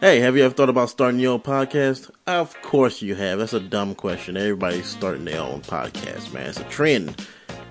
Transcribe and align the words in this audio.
Hey, 0.00 0.20
have 0.20 0.36
you 0.36 0.44
ever 0.44 0.54
thought 0.54 0.68
about 0.68 0.90
starting 0.90 1.18
your 1.18 1.32
own 1.32 1.40
podcast? 1.40 2.08
Of 2.28 2.54
course 2.62 3.02
you 3.02 3.16
have. 3.16 3.40
That's 3.40 3.52
a 3.52 3.58
dumb 3.58 3.96
question. 3.96 4.36
Everybody's 4.36 4.86
starting 4.86 5.24
their 5.24 5.40
own 5.40 5.60
podcast, 5.62 6.32
man. 6.32 6.50
It's 6.50 6.60
a 6.60 6.64
trend. 6.64 7.26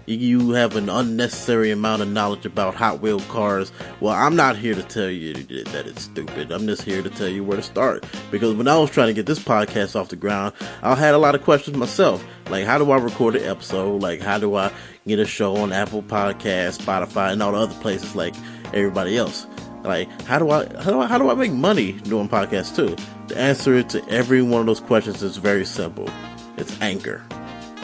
You 0.07 0.51
have 0.51 0.75
an 0.75 0.89
unnecessary 0.89 1.71
amount 1.71 2.01
of 2.01 2.09
knowledge 2.09 2.45
about 2.45 2.75
Hot 2.75 2.99
Wheel 2.99 3.21
cars. 3.21 3.71
Well, 4.01 4.13
I'm 4.13 4.35
not 4.35 4.57
here 4.57 4.75
to 4.75 4.83
tell 4.83 5.09
you 5.09 5.35
that 5.35 5.87
it's 5.87 6.01
stupid. 6.01 6.51
I'm 6.51 6.67
just 6.67 6.81
here 6.81 7.01
to 7.01 7.09
tell 7.09 7.29
you 7.29 7.45
where 7.45 7.55
to 7.55 7.63
start. 7.63 8.05
Because 8.29 8.55
when 8.55 8.67
I 8.67 8.77
was 8.77 8.91
trying 8.91 9.07
to 9.07 9.13
get 9.13 9.25
this 9.25 9.39
podcast 9.39 9.95
off 9.97 10.09
the 10.09 10.17
ground, 10.17 10.53
I 10.81 10.95
had 10.95 11.13
a 11.13 11.17
lot 11.17 11.33
of 11.33 11.43
questions 11.43 11.77
myself. 11.77 12.25
Like, 12.49 12.65
how 12.65 12.77
do 12.77 12.91
I 12.91 12.97
record 12.97 13.37
an 13.37 13.45
episode? 13.45 14.01
Like, 14.01 14.19
how 14.19 14.37
do 14.37 14.53
I 14.55 14.73
get 15.07 15.19
a 15.19 15.25
show 15.25 15.55
on 15.55 15.71
Apple 15.71 16.03
Podcasts, 16.03 16.81
Spotify, 16.81 17.31
and 17.31 17.41
all 17.41 17.53
the 17.53 17.59
other 17.59 17.75
places 17.75 18.17
like 18.17 18.35
everybody 18.73 19.15
else? 19.15 19.47
Like, 19.83 20.09
how 20.23 20.39
do 20.39 20.49
I, 20.49 20.65
how 20.81 20.91
do 20.91 20.99
I, 20.99 21.07
how 21.07 21.17
do 21.17 21.29
I 21.29 21.33
make 21.35 21.51
money 21.51 21.93
doing 21.93 22.27
podcasts 22.27 22.75
too? 22.75 22.95
The 23.27 23.37
answer 23.37 23.83
to 23.83 24.09
every 24.09 24.41
one 24.41 24.61
of 24.61 24.67
those 24.67 24.79
questions 24.79 25.23
is 25.23 25.37
very 25.37 25.65
simple. 25.65 26.09
It's 26.57 26.79
Anchor. 26.81 27.23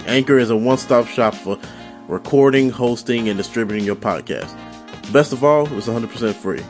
Anchor 0.05 0.37
is 0.37 0.49
a 0.49 0.55
one-stop 0.57 1.07
shop 1.07 1.33
for 1.35 1.59
recording, 2.07 2.69
hosting, 2.69 3.29
and 3.29 3.37
distributing 3.37 3.85
your 3.85 3.95
podcast. 3.95 4.53
Best 5.11 5.33
of 5.33 5.43
all, 5.43 5.71
it's 5.73 5.87
100% 5.87 6.33
free. 6.33 6.61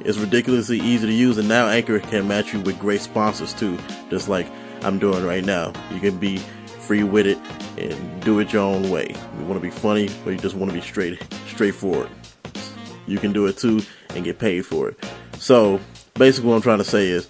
It's 0.00 0.18
ridiculously 0.18 0.78
easy 0.80 1.06
to 1.06 1.12
use, 1.12 1.38
and 1.38 1.48
now 1.48 1.68
Anchor 1.68 1.98
can 1.98 2.28
match 2.28 2.52
you 2.52 2.60
with 2.60 2.78
great 2.78 3.00
sponsors 3.00 3.52
too, 3.52 3.78
just 4.08 4.28
like 4.28 4.46
I'm 4.82 4.98
doing 4.98 5.24
right 5.24 5.44
now. 5.44 5.72
You 5.92 6.00
can 6.00 6.18
be 6.18 6.38
free 6.38 7.02
with 7.02 7.26
it 7.26 7.38
and 7.76 8.22
do 8.22 8.38
it 8.38 8.52
your 8.52 8.62
own 8.62 8.90
way. 8.90 9.14
You 9.38 9.44
want 9.44 9.54
to 9.54 9.60
be 9.60 9.70
funny, 9.70 10.08
or 10.24 10.32
you 10.32 10.38
just 10.38 10.54
want 10.54 10.70
to 10.70 10.74
be 10.74 10.80
straight, 10.80 11.22
straightforward. 11.48 12.08
You 13.06 13.18
can 13.18 13.32
do 13.32 13.46
it 13.46 13.56
too 13.56 13.82
and 14.14 14.24
get 14.24 14.38
paid 14.38 14.66
for 14.66 14.88
it. 14.88 15.04
So 15.38 15.80
basically, 16.14 16.50
what 16.50 16.56
I'm 16.56 16.62
trying 16.62 16.78
to 16.78 16.84
say 16.84 17.08
is, 17.08 17.28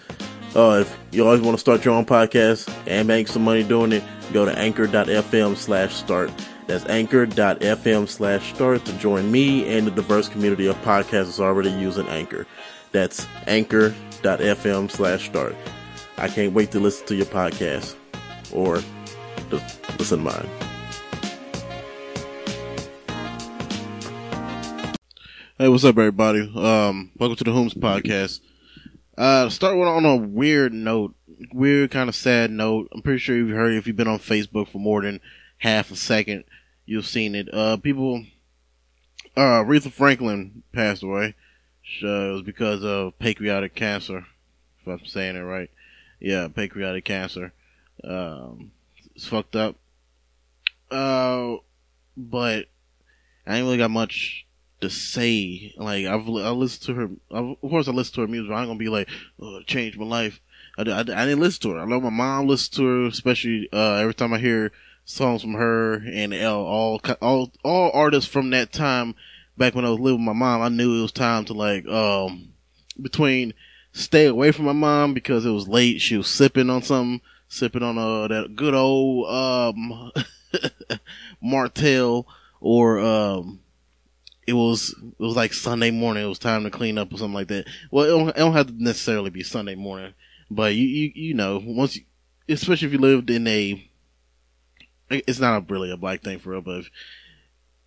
uh, 0.54 0.78
if 0.80 0.98
you 1.12 1.24
always 1.24 1.40
want 1.40 1.54
to 1.54 1.60
start 1.60 1.84
your 1.84 1.94
own 1.94 2.04
podcast 2.04 2.72
and 2.86 3.06
make 3.06 3.28
some 3.28 3.42
money 3.42 3.62
doing 3.62 3.92
it, 3.92 4.02
go 4.32 4.44
to 4.44 4.58
anchor.fm 4.58 5.56
slash 5.56 5.94
start. 5.94 6.30
That's 6.66 6.86
anchor.fm 6.86 8.08
slash 8.08 8.54
start 8.54 8.84
to 8.84 8.92
join 8.98 9.30
me 9.30 9.76
and 9.76 9.86
the 9.86 9.90
diverse 9.90 10.28
community 10.28 10.66
of 10.66 10.76
podcasters 10.82 11.40
already 11.40 11.70
using 11.70 12.06
Anchor. 12.08 12.46
That's 12.92 13.26
anchor.fm 13.46 14.90
slash 14.90 15.26
start. 15.26 15.56
I 16.16 16.28
can't 16.28 16.52
wait 16.52 16.70
to 16.72 16.80
listen 16.80 17.06
to 17.06 17.14
your 17.16 17.26
podcast 17.26 17.96
or 18.52 18.82
just 19.50 19.98
listen 19.98 20.18
to 20.18 20.24
mine. 20.24 20.69
Hey, 25.60 25.68
what's 25.68 25.84
up, 25.84 25.98
everybody? 25.98 26.40
Um, 26.56 27.10
welcome 27.18 27.36
to 27.36 27.44
the 27.44 27.50
Whomst 27.50 27.76
podcast. 27.76 28.40
Uh, 29.18 29.50
start 29.50 29.76
with 29.76 29.88
on 29.88 30.06
a 30.06 30.16
weird 30.16 30.72
note, 30.72 31.14
weird 31.52 31.90
kind 31.90 32.08
of 32.08 32.14
sad 32.14 32.50
note. 32.50 32.88
I'm 32.92 33.02
pretty 33.02 33.18
sure 33.18 33.36
you've 33.36 33.50
heard 33.50 33.74
if 33.74 33.86
you've 33.86 33.94
been 33.94 34.08
on 34.08 34.20
Facebook 34.20 34.68
for 34.68 34.78
more 34.78 35.02
than 35.02 35.20
half 35.58 35.90
a 35.90 35.96
second, 35.96 36.44
you've 36.86 37.04
seen 37.04 37.34
it. 37.34 37.52
Uh, 37.52 37.76
people, 37.76 38.24
uh, 39.36 39.62
Aretha 39.62 39.92
Franklin 39.92 40.62
passed 40.72 41.02
away. 41.02 41.34
Uh, 42.02 42.06
it 42.06 42.32
was 42.32 42.42
because 42.42 42.82
of 42.82 43.18
pancreatic 43.18 43.74
cancer, 43.74 44.24
if 44.80 44.88
I'm 44.88 45.04
saying 45.04 45.36
it 45.36 45.40
right. 45.40 45.70
Yeah, 46.20 46.48
pancreatic 46.48 47.04
cancer. 47.04 47.52
Um, 48.02 48.72
it's 49.14 49.26
fucked 49.26 49.56
up. 49.56 49.76
Uh, 50.90 51.56
but 52.16 52.64
I 53.46 53.56
ain't 53.58 53.66
really 53.66 53.76
got 53.76 53.90
much 53.90 54.46
to 54.80 54.90
say. 54.90 55.72
Like 55.76 56.06
I've 56.06 56.28
I 56.28 56.50
listened 56.50 56.86
to 56.86 56.94
her. 56.94 57.10
Of 57.30 57.60
course, 57.60 57.88
I 57.88 57.92
listen 57.92 58.14
to 58.14 58.20
her 58.22 58.28
music. 58.28 58.52
I'm 58.52 58.66
gonna 58.66 58.78
be 58.78 58.88
like, 58.88 59.08
oh, 59.40 59.58
it 59.58 59.66
changed 59.66 59.98
my 59.98 60.06
life. 60.06 60.40
I, 60.78 60.82
I, 60.82 61.00
I, 61.00 61.02
didn't 61.02 61.40
listen 61.40 61.62
to 61.62 61.70
her. 61.72 61.80
I 61.80 61.84
know 61.84 62.00
my 62.00 62.10
mom 62.10 62.46
listens 62.46 62.76
to 62.76 62.84
her, 62.84 63.06
especially 63.06 63.68
uh, 63.72 63.94
every 63.94 64.14
time 64.14 64.32
I 64.32 64.38
hear 64.38 64.72
songs 65.04 65.42
from 65.42 65.54
her 65.54 65.94
and 65.94 66.34
all 66.34 67.00
all 67.20 67.52
all 67.64 67.90
artists 67.92 68.30
from 68.30 68.50
that 68.50 68.72
time. 68.72 69.14
Back 69.56 69.74
when 69.74 69.84
I 69.84 69.90
was 69.90 70.00
living 70.00 70.20
with 70.20 70.26
my 70.26 70.32
mom, 70.32 70.62
I 70.62 70.68
knew 70.68 70.98
it 70.98 71.02
was 71.02 71.12
time 71.12 71.44
to 71.46 71.52
like 71.52 71.86
um 71.86 72.52
between 73.00 73.52
stay 73.92 74.26
away 74.26 74.52
from 74.52 74.64
my 74.64 74.72
mom 74.72 75.12
because 75.12 75.44
it 75.44 75.50
was 75.50 75.68
late. 75.68 76.00
She 76.00 76.16
was 76.16 76.28
sipping 76.28 76.70
on 76.70 76.82
something, 76.82 77.20
sipping 77.48 77.82
on 77.82 77.98
uh 77.98 78.28
that 78.28 78.56
good 78.56 78.74
old 78.74 79.28
um 79.28 80.12
Martell 81.42 82.26
or 82.60 83.00
um 83.00 83.60
it 84.50 84.54
was 84.54 84.90
it 85.00 85.22
was 85.22 85.36
like 85.36 85.52
Sunday 85.52 85.92
morning. 85.92 86.24
It 86.24 86.28
was 86.28 86.40
time 86.40 86.64
to 86.64 86.70
clean 86.70 86.98
up 86.98 87.12
or 87.12 87.18
something 87.18 87.34
like 87.34 87.46
that. 87.48 87.66
Well, 87.92 88.04
it 88.04 88.08
don't, 88.08 88.28
it 88.30 88.36
don't 88.36 88.52
have 88.52 88.66
to 88.66 88.82
necessarily 88.82 89.30
be 89.30 89.44
Sunday 89.44 89.76
morning, 89.76 90.12
but 90.50 90.74
you 90.74 90.86
you 90.86 91.12
you 91.14 91.34
know 91.34 91.62
once, 91.64 91.96
you, 91.96 92.02
especially 92.48 92.88
if 92.88 92.92
you 92.92 92.98
lived 92.98 93.30
in 93.30 93.46
a, 93.46 93.88
it's 95.08 95.38
not 95.38 95.56
a, 95.56 95.72
really 95.72 95.92
a 95.92 95.96
black 95.96 96.22
thing 96.22 96.40
for 96.40 96.50
real, 96.50 96.62
but 96.62 96.84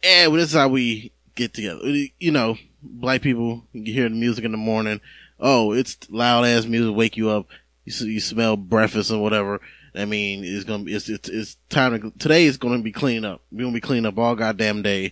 yeah, 0.02 0.28
well, 0.28 0.38
this 0.38 0.52
is 0.52 0.56
how 0.56 0.70
we 0.70 1.12
get 1.36 1.54
together. 1.54 1.82
You 1.84 2.32
know, 2.32 2.58
black 2.82 3.22
people 3.22 3.68
you 3.74 3.94
hear 3.94 4.08
the 4.08 4.16
music 4.16 4.46
in 4.46 4.52
the 4.52 4.58
morning. 4.58 5.02
Oh, 5.42 5.74
it's 5.74 5.98
loud 6.10 6.46
ass 6.46 6.66
music, 6.66 6.96
wake 6.96 7.18
you 7.18 7.30
up. 7.30 7.48
You 7.84 8.08
you 8.08 8.22
smell 8.22 8.56
breakfast 8.56 9.12
or 9.12 9.22
whatever. 9.22 9.60
I 9.94 10.06
mean, 10.06 10.46
it's 10.46 10.64
gonna 10.64 10.86
be 10.86 10.94
it's 10.94 11.10
it's, 11.10 11.28
it's 11.28 11.58
time 11.68 12.00
to 12.00 12.18
today 12.18 12.46
is 12.46 12.56
gonna 12.56 12.82
be 12.82 12.94
clean 12.94 13.26
up. 13.26 13.42
We're 13.52 13.64
gonna 13.64 13.74
be 13.74 13.82
cleaning 13.82 14.06
up 14.06 14.18
all 14.18 14.36
goddamn 14.36 14.82
day 14.82 15.12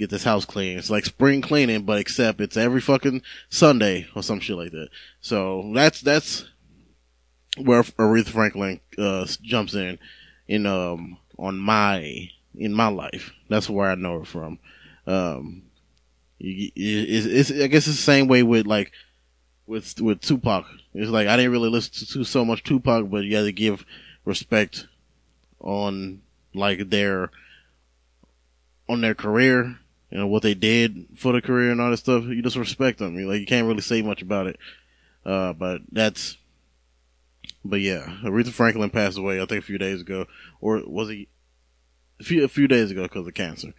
get 0.00 0.10
this 0.10 0.24
house 0.24 0.46
clean. 0.46 0.78
It's 0.78 0.90
like 0.90 1.04
spring 1.04 1.42
cleaning, 1.42 1.82
but 1.82 1.98
except 1.98 2.40
it's 2.40 2.56
every 2.56 2.80
fucking 2.80 3.22
Sunday 3.50 4.08
or 4.16 4.22
some 4.22 4.40
shit 4.40 4.56
like 4.56 4.72
that. 4.72 4.88
So 5.20 5.70
that's, 5.74 6.00
that's 6.00 6.46
where 7.58 7.82
Aretha 7.82 8.30
Franklin, 8.30 8.80
uh, 8.98 9.26
jumps 9.42 9.74
in, 9.74 9.98
in, 10.48 10.64
um, 10.64 11.18
on 11.38 11.58
my, 11.58 12.30
in 12.56 12.72
my 12.72 12.88
life. 12.88 13.32
That's 13.50 13.68
where 13.68 13.90
I 13.90 13.94
know 13.94 14.20
her 14.20 14.24
from. 14.24 14.58
Um, 15.06 15.64
it's, 16.40 17.50
it's, 17.50 17.62
I 17.62 17.66
guess 17.66 17.86
it's 17.86 17.96
the 17.96 18.02
same 18.02 18.26
way 18.26 18.42
with 18.42 18.66
like, 18.66 18.92
with, 19.66 20.00
with 20.00 20.22
Tupac. 20.22 20.64
It's 20.94 21.10
like, 21.10 21.28
I 21.28 21.36
didn't 21.36 21.52
really 21.52 21.68
listen 21.68 22.06
to 22.06 22.24
so 22.24 22.44
much 22.44 22.64
Tupac, 22.64 23.10
but 23.10 23.24
you 23.24 23.36
had 23.36 23.42
to 23.42 23.52
give 23.52 23.84
respect 24.24 24.86
on 25.60 26.22
like 26.54 26.88
their, 26.88 27.30
on 28.88 29.02
their 29.02 29.14
career 29.14 29.76
you 30.10 30.18
know, 30.18 30.26
what 30.26 30.42
they 30.42 30.54
did 30.54 31.06
for 31.16 31.32
the 31.32 31.40
career 31.40 31.70
and 31.70 31.80
all 31.80 31.90
that 31.90 31.98
stuff, 31.98 32.24
you 32.24 32.42
just 32.42 32.56
respect 32.56 32.98
them. 32.98 33.18
You 33.18 33.28
like, 33.28 33.40
you 33.40 33.46
can't 33.46 33.66
really 33.66 33.80
say 33.80 34.02
much 34.02 34.22
about 34.22 34.46
it. 34.46 34.58
Uh, 35.24 35.52
but 35.52 35.82
that's, 35.92 36.36
but 37.64 37.80
yeah, 37.80 38.18
Aretha 38.22 38.50
Franklin 38.50 38.90
passed 38.90 39.18
away, 39.18 39.40
I 39.40 39.46
think 39.46 39.62
a 39.62 39.66
few 39.66 39.78
days 39.78 40.00
ago, 40.00 40.26
or 40.60 40.82
was 40.86 41.08
he 41.08 41.28
a 42.18 42.24
few, 42.24 42.44
a 42.44 42.48
few 42.48 42.68
days 42.68 42.90
ago 42.90 43.02
because 43.02 43.26
of 43.26 43.34
cancer. 43.34 43.72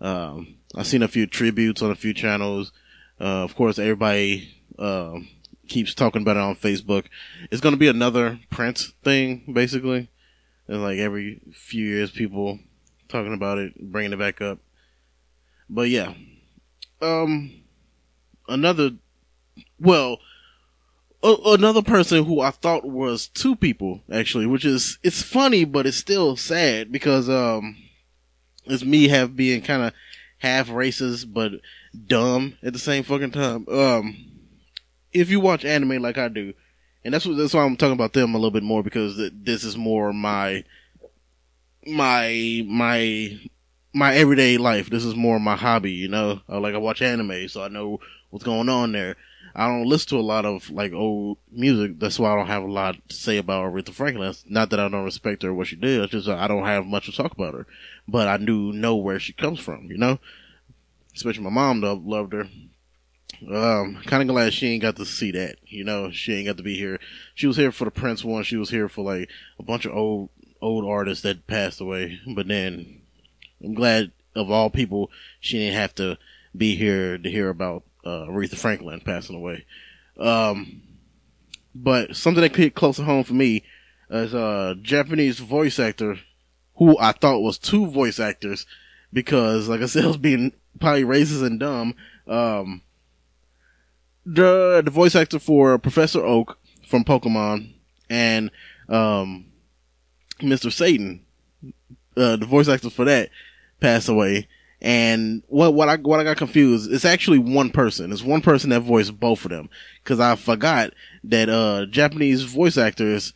Um, 0.00 0.56
I've 0.74 0.86
seen 0.86 1.02
a 1.02 1.08
few 1.08 1.26
tributes 1.26 1.82
on 1.82 1.90
a 1.90 1.96
few 1.96 2.14
channels. 2.14 2.72
Uh, 3.20 3.42
of 3.44 3.56
course, 3.56 3.78
everybody, 3.78 4.54
uh, 4.78 5.18
keeps 5.68 5.94
talking 5.94 6.22
about 6.22 6.36
it 6.36 6.42
on 6.42 6.56
Facebook. 6.56 7.06
It's 7.50 7.60
going 7.60 7.74
to 7.74 7.78
be 7.78 7.88
another 7.88 8.40
Prince 8.50 8.92
thing, 9.04 9.52
basically. 9.52 10.10
And 10.66 10.82
like 10.82 10.98
every 10.98 11.40
few 11.52 11.86
years, 11.86 12.10
people 12.10 12.58
talking 13.08 13.34
about 13.34 13.58
it, 13.58 13.78
bringing 13.80 14.12
it 14.12 14.18
back 14.18 14.40
up. 14.40 14.58
But 15.68 15.88
yeah. 15.88 16.14
Um, 17.00 17.52
another, 18.48 18.90
well, 19.78 20.18
a- 21.22 21.52
another 21.54 21.82
person 21.82 22.24
who 22.24 22.40
I 22.40 22.50
thought 22.50 22.84
was 22.84 23.28
two 23.28 23.54
people, 23.56 24.00
actually, 24.10 24.46
which 24.46 24.64
is, 24.64 24.98
it's 25.02 25.22
funny, 25.22 25.64
but 25.64 25.86
it's 25.86 25.96
still 25.96 26.36
sad 26.36 26.90
because, 26.90 27.28
um, 27.28 27.76
it's 28.64 28.84
me 28.84 29.08
have 29.08 29.36
being 29.36 29.62
kind 29.62 29.82
of 29.82 29.92
half 30.38 30.68
racist, 30.68 31.32
but 31.32 31.52
dumb 32.06 32.56
at 32.62 32.72
the 32.72 32.78
same 32.78 33.02
fucking 33.02 33.30
time. 33.30 33.66
Um, 33.68 34.16
if 35.12 35.30
you 35.30 35.40
watch 35.40 35.64
anime 35.64 36.02
like 36.02 36.18
I 36.18 36.28
do, 36.28 36.54
and 37.04 37.14
that's 37.14 37.24
what, 37.24 37.36
that's 37.36 37.54
why 37.54 37.64
I'm 37.64 37.76
talking 37.76 37.94
about 37.94 38.12
them 38.12 38.34
a 38.34 38.38
little 38.38 38.50
bit 38.50 38.62
more 38.62 38.82
because 38.82 39.16
this 39.32 39.64
is 39.64 39.76
more 39.76 40.12
my, 40.12 40.64
my, 41.86 42.62
my 42.66 43.38
my 43.98 44.14
everyday 44.14 44.56
life. 44.56 44.88
This 44.88 45.04
is 45.04 45.14
more 45.14 45.38
my 45.40 45.56
hobby, 45.56 45.92
you 45.92 46.08
know. 46.08 46.40
I, 46.48 46.58
like 46.58 46.74
I 46.74 46.78
watch 46.78 47.02
anime, 47.02 47.48
so 47.48 47.62
I 47.62 47.68
know 47.68 48.00
what's 48.30 48.44
going 48.44 48.68
on 48.68 48.92
there. 48.92 49.16
I 49.54 49.66
don't 49.66 49.86
listen 49.86 50.10
to 50.10 50.18
a 50.18 50.20
lot 50.20 50.44
of 50.44 50.70
like 50.70 50.92
old 50.92 51.38
music. 51.50 51.98
That's 51.98 52.18
why 52.18 52.32
I 52.32 52.36
don't 52.36 52.46
have 52.46 52.62
a 52.62 52.70
lot 52.70 52.96
to 53.08 53.14
say 53.14 53.38
about 53.38 53.72
Aretha 53.72 53.90
Franklin. 53.90 54.32
not 54.46 54.70
that 54.70 54.78
I 54.78 54.88
don't 54.88 55.04
respect 55.04 55.42
her 55.42 55.50
or 55.50 55.54
what 55.54 55.66
she 55.66 55.76
did. 55.76 56.00
It's 56.02 56.12
just 56.12 56.28
I 56.28 56.46
don't 56.46 56.64
have 56.64 56.86
much 56.86 57.06
to 57.06 57.12
talk 57.12 57.32
about 57.32 57.54
her, 57.54 57.66
but 58.06 58.28
I 58.28 58.36
do 58.36 58.72
know 58.72 58.94
where 58.94 59.18
she 59.18 59.32
comes 59.32 59.58
from. 59.58 59.90
You 59.90 59.98
know, 59.98 60.20
especially 61.14 61.42
my 61.42 61.50
mom 61.50 61.80
loved 61.80 62.32
her. 62.32 62.48
Um, 63.52 64.00
kind 64.06 64.22
of 64.22 64.28
glad 64.28 64.52
she 64.52 64.68
ain't 64.68 64.82
got 64.82 64.96
to 64.96 65.04
see 65.04 65.30
that. 65.32 65.56
You 65.64 65.84
know, 65.84 66.10
she 66.10 66.34
ain't 66.34 66.46
got 66.46 66.56
to 66.56 66.62
be 66.62 66.76
here. 66.76 66.98
She 67.34 67.46
was 67.46 67.56
here 67.56 67.72
for 67.72 67.84
the 67.84 67.90
Prince 67.90 68.24
one. 68.24 68.42
She 68.42 68.56
was 68.56 68.70
here 68.70 68.88
for 68.88 69.04
like 69.04 69.28
a 69.58 69.62
bunch 69.62 69.84
of 69.84 69.92
old 69.92 70.30
old 70.60 70.84
artists 70.84 71.22
that 71.22 71.46
passed 71.46 71.80
away. 71.80 72.20
But 72.26 72.48
then 72.48 72.97
I'm 73.62 73.74
glad 73.74 74.12
of 74.34 74.50
all 74.50 74.70
people 74.70 75.10
she 75.40 75.58
didn't 75.58 75.78
have 75.78 75.94
to 75.96 76.18
be 76.56 76.76
here 76.76 77.18
to 77.18 77.30
hear 77.30 77.48
about 77.48 77.84
uh, 78.04 78.26
Aretha 78.28 78.56
Franklin 78.56 79.00
passing 79.00 79.36
away. 79.36 79.64
Um, 80.18 80.82
but 81.74 82.16
something 82.16 82.42
that 82.42 82.54
hit 82.54 82.74
close 82.74 82.96
to 82.96 83.04
home 83.04 83.24
for 83.24 83.34
me 83.34 83.64
is 84.10 84.34
a 84.34 84.76
Japanese 84.80 85.38
voice 85.38 85.78
actor 85.78 86.18
who 86.76 86.96
I 86.98 87.12
thought 87.12 87.40
was 87.40 87.58
two 87.58 87.86
voice 87.86 88.18
actors 88.18 88.66
because, 89.12 89.68
like 89.68 89.80
I 89.80 89.86
said, 89.86 90.04
I 90.04 90.08
was 90.08 90.16
being 90.16 90.52
probably 90.80 91.04
racist 91.04 91.44
and 91.44 91.60
dumb. 91.60 91.94
Um, 92.26 92.82
the 94.24 94.82
the 94.84 94.90
voice 94.90 95.14
actor 95.14 95.38
for 95.38 95.78
Professor 95.78 96.24
Oak 96.24 96.58
from 96.86 97.04
Pokemon 97.04 97.74
and 98.10 98.50
um, 98.88 99.46
Mr. 100.40 100.72
Satan, 100.72 101.24
uh, 102.16 102.36
the 102.36 102.46
voice 102.46 102.68
actor 102.68 102.90
for 102.90 103.04
that 103.04 103.30
passed 103.80 104.08
away. 104.08 104.48
And 104.80 105.42
what 105.48 105.74
what 105.74 105.88
I 105.88 105.96
what 105.96 106.20
I 106.20 106.24
got 106.24 106.36
confused, 106.36 106.92
it's 106.92 107.04
actually 107.04 107.38
one 107.38 107.70
person. 107.70 108.12
It's 108.12 108.22
one 108.22 108.42
person 108.42 108.70
that 108.70 108.80
voiced 108.80 109.18
both 109.18 109.44
of 109.44 109.50
them. 109.50 109.68
Cause 110.04 110.20
I 110.20 110.36
forgot 110.36 110.92
that 111.24 111.48
uh 111.48 111.86
Japanese 111.86 112.44
voice 112.44 112.78
actors 112.78 113.32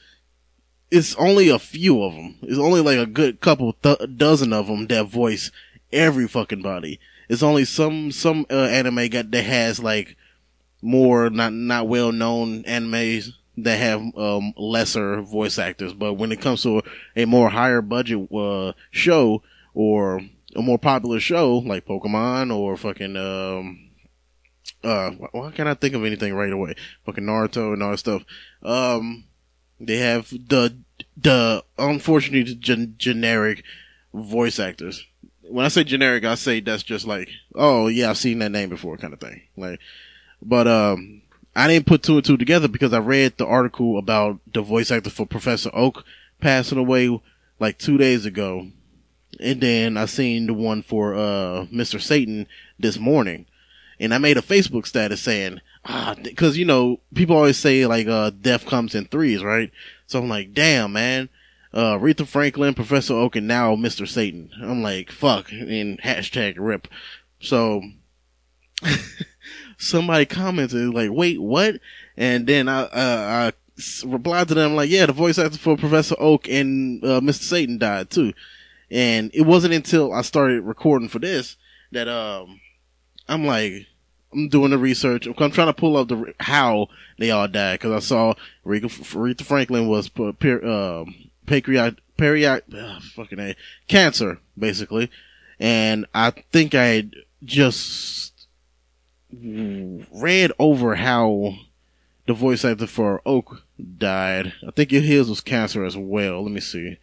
it's 0.93 1.15
only 1.17 1.49
a 1.49 1.59
few 1.59 2.03
of 2.03 2.13
them. 2.15 2.37
It's 2.43 2.59
only 2.59 2.83
like 2.83 2.99
a 2.99 3.07
good 3.07 3.41
couple 3.41 3.73
th- 3.83 4.17
dozen 4.17 4.53
of 4.53 4.67
them 4.67 4.87
that 4.89 5.07
voice 5.07 5.51
every 5.91 6.29
fucking 6.29 6.61
body. 6.61 7.01
It's 7.31 7.43
only 7.43 7.65
some 7.65 8.13
some 8.13 8.45
uh, 8.51 8.65
anime 8.65 9.09
got 9.09 9.31
that 9.31 9.43
has 9.43 9.81
like 9.81 10.17
more 10.83 11.31
not 11.31 11.55
not 11.55 11.89
well 11.89 12.13
known 12.13 12.63
animes 12.65 13.31
that 13.57 13.79
have 13.79 14.03
um, 14.19 14.53
lesser 14.57 15.23
voice 15.23 15.59
actors, 15.59 15.95
but 15.95 16.15
when 16.15 16.31
it 16.31 16.43
comes 16.43 16.63
to 16.63 16.79
a, 16.79 16.83
a 17.23 17.25
more 17.25 17.49
higher 17.49 17.81
budget 17.81 18.31
uh, 18.31 18.73
show 18.91 19.43
or 19.75 20.21
a 20.55 20.63
more 20.63 20.79
popular 20.79 21.21
show 21.21 21.59
like 21.59 21.87
Pokemon 21.87 22.55
or 22.55 22.77
fucking 22.77 23.17
um 23.17 23.91
uh 24.85 25.11
why 25.11 25.51
can't 25.53 25.69
I 25.69 25.75
think 25.75 25.95
of 25.95 26.05
anything 26.05 26.35
right 26.35 26.53
away? 26.53 26.75
Fucking 27.07 27.25
Naruto 27.25 27.73
and 27.73 27.83
all 27.83 27.93
that 27.93 27.99
stuff. 27.99 28.25
Um 28.63 29.25
they 29.81 29.99
have 29.99 30.31
the 30.31 30.77
the 31.17 31.65
unfortunately 31.79 32.55
gen- 32.55 32.95
generic 32.99 33.65
voice 34.15 34.59
actors. 34.59 35.05
When 35.43 35.65
I 35.65 35.69
say 35.69 35.85
generic, 35.85 36.25
I 36.25 36.37
say 36.37 36.61
that's 36.61 36.83
just 36.83 37.07
like, 37.07 37.29
oh 37.55 37.89
yeah, 37.89 38.11
I've 38.11 38.19
seen 38.19 38.39
that 38.39 38.51
name 38.51 38.69
before, 38.69 38.97
kind 38.97 39.13
of 39.13 39.21
thing. 39.21 39.43
Like, 39.57 39.81
but 40.41 40.67
um, 40.67 41.23
I 41.55 41.69
didn't 41.69 41.87
put 41.87 42.03
two 42.03 42.17
and 42.17 42.25
two 42.25 42.37
together 42.37 42.69
because 42.69 42.93
I 42.93 42.99
read 42.99 43.37
the 43.37 43.47
article 43.47 43.99
about 43.99 44.39
the 44.53 44.63
voice 44.63 44.91
actor 44.91 45.11
for 45.11 45.27
Professor 45.27 45.71
Oak 45.75 46.05
passing 46.41 46.79
away 46.79 47.21
like 47.59 47.79
two 47.79 47.99
days 47.99 48.25
ago, 48.25 48.69
and 49.43 49.61
then 49.61 49.97
I 49.97 50.07
seen 50.07 50.47
the 50.47 50.55
one 50.55 50.83
for 50.83 51.15
uh 51.15 51.67
Mr. 51.73 52.01
Satan 52.01 52.47
this 52.79 52.99
morning, 52.99 53.47
and 54.01 54.15
I 54.15 54.19
made 54.19 54.37
a 54.37 54.43
Facebook 54.43 54.87
status 54.87 55.21
saying, 55.21 55.61
ah, 55.85 56.15
cause 56.37 56.57
you 56.57 56.65
know, 56.65 57.01
people 57.15 57.37
always 57.37 57.59
say 57.59 57.87
like, 57.87 58.07
uh, 58.07 58.31
death 58.31 58.67
comes 58.67 58.95
in 58.95 59.07
threes, 59.07 59.43
right? 59.43 59.71
So 60.07 60.21
I'm 60.21 60.29
like, 60.29 60.53
damn, 60.53 60.93
man. 60.93 61.29
Uh, 61.75 61.97
Aretha 61.97 62.27
Franklin, 62.27 62.75
Professor 62.75 63.15
Oak, 63.15 63.35
and 63.35 63.49
now 63.49 63.75
Mr. 63.75 64.07
Satan. 64.07 64.51
I'm 64.63 64.83
like, 64.83 65.11
fuck, 65.11 65.51
and 65.51 65.99
hashtag 66.03 66.57
rip. 66.59 66.87
So, 67.41 67.83
somebody 69.79 70.27
commented 70.27 70.93
like, 70.93 71.11
wait, 71.11 71.41
what? 71.41 71.77
And 72.15 72.47
then 72.47 72.69
I, 72.69 72.83
uh, 72.83 73.53
I 73.53 74.07
replied 74.07 74.49
to 74.49 74.55
them 74.55 74.77
like, 74.77 74.91
yeah, 74.91 75.07
the 75.07 75.15
voice 75.15 75.39
actor 75.39 75.57
for 75.57 75.79
Professor 75.79 76.15
Oak 76.19 76.47
and, 76.47 77.03
uh, 77.03 77.21
Mr. 77.21 77.43
Satan 77.43 77.79
died 77.79 78.11
too. 78.11 78.35
And 78.93 79.31
it 79.33 79.43
wasn't 79.43 79.73
until 79.73 80.13
I 80.13 80.21
started 80.21 80.63
recording 80.63 81.09
for 81.09 81.19
this 81.19 81.57
that, 81.93 82.09
um, 82.09 82.61
I'm 83.27 83.47
like, 83.47 83.87
I'm 84.33 84.49
doing 84.49 84.71
the 84.71 84.79
research. 84.79 85.27
I'm 85.27 85.35
trying 85.35 85.67
to 85.67 85.73
pull 85.73 85.97
up 85.97 86.09
the 86.09 86.35
how 86.41 86.89
they 87.19 87.31
all 87.31 87.49
died 87.49 87.81
because 87.81 87.93
I 87.93 88.07
saw 88.07 88.35
Aretha 88.67 89.43
Franklin 89.43 89.89
was 89.89 90.11
um, 90.19 91.31
pancreatic, 91.47 91.99
uh, 92.21 93.01
fucking 93.15 93.39
a, 93.39 93.57
cancer 93.89 94.39
basically, 94.59 95.11
and 95.59 96.07
I 96.15 96.31
think 96.31 96.75
I 96.75 97.09
just 97.45 98.47
read 99.33 100.53
over 100.59 100.95
how 100.97 101.55
the 102.27 102.35
voice 102.35 102.65
actor 102.65 102.87
for 102.87 103.23
Oak 103.27 103.63
died. 103.99 104.53
I 104.67 104.71
think 104.71 104.91
his 104.91 105.29
was 105.29 105.41
cancer 105.41 105.85
as 105.85 105.97
well. 105.97 106.43
Let 106.43 106.53
me 106.53 106.61
see. 106.61 106.99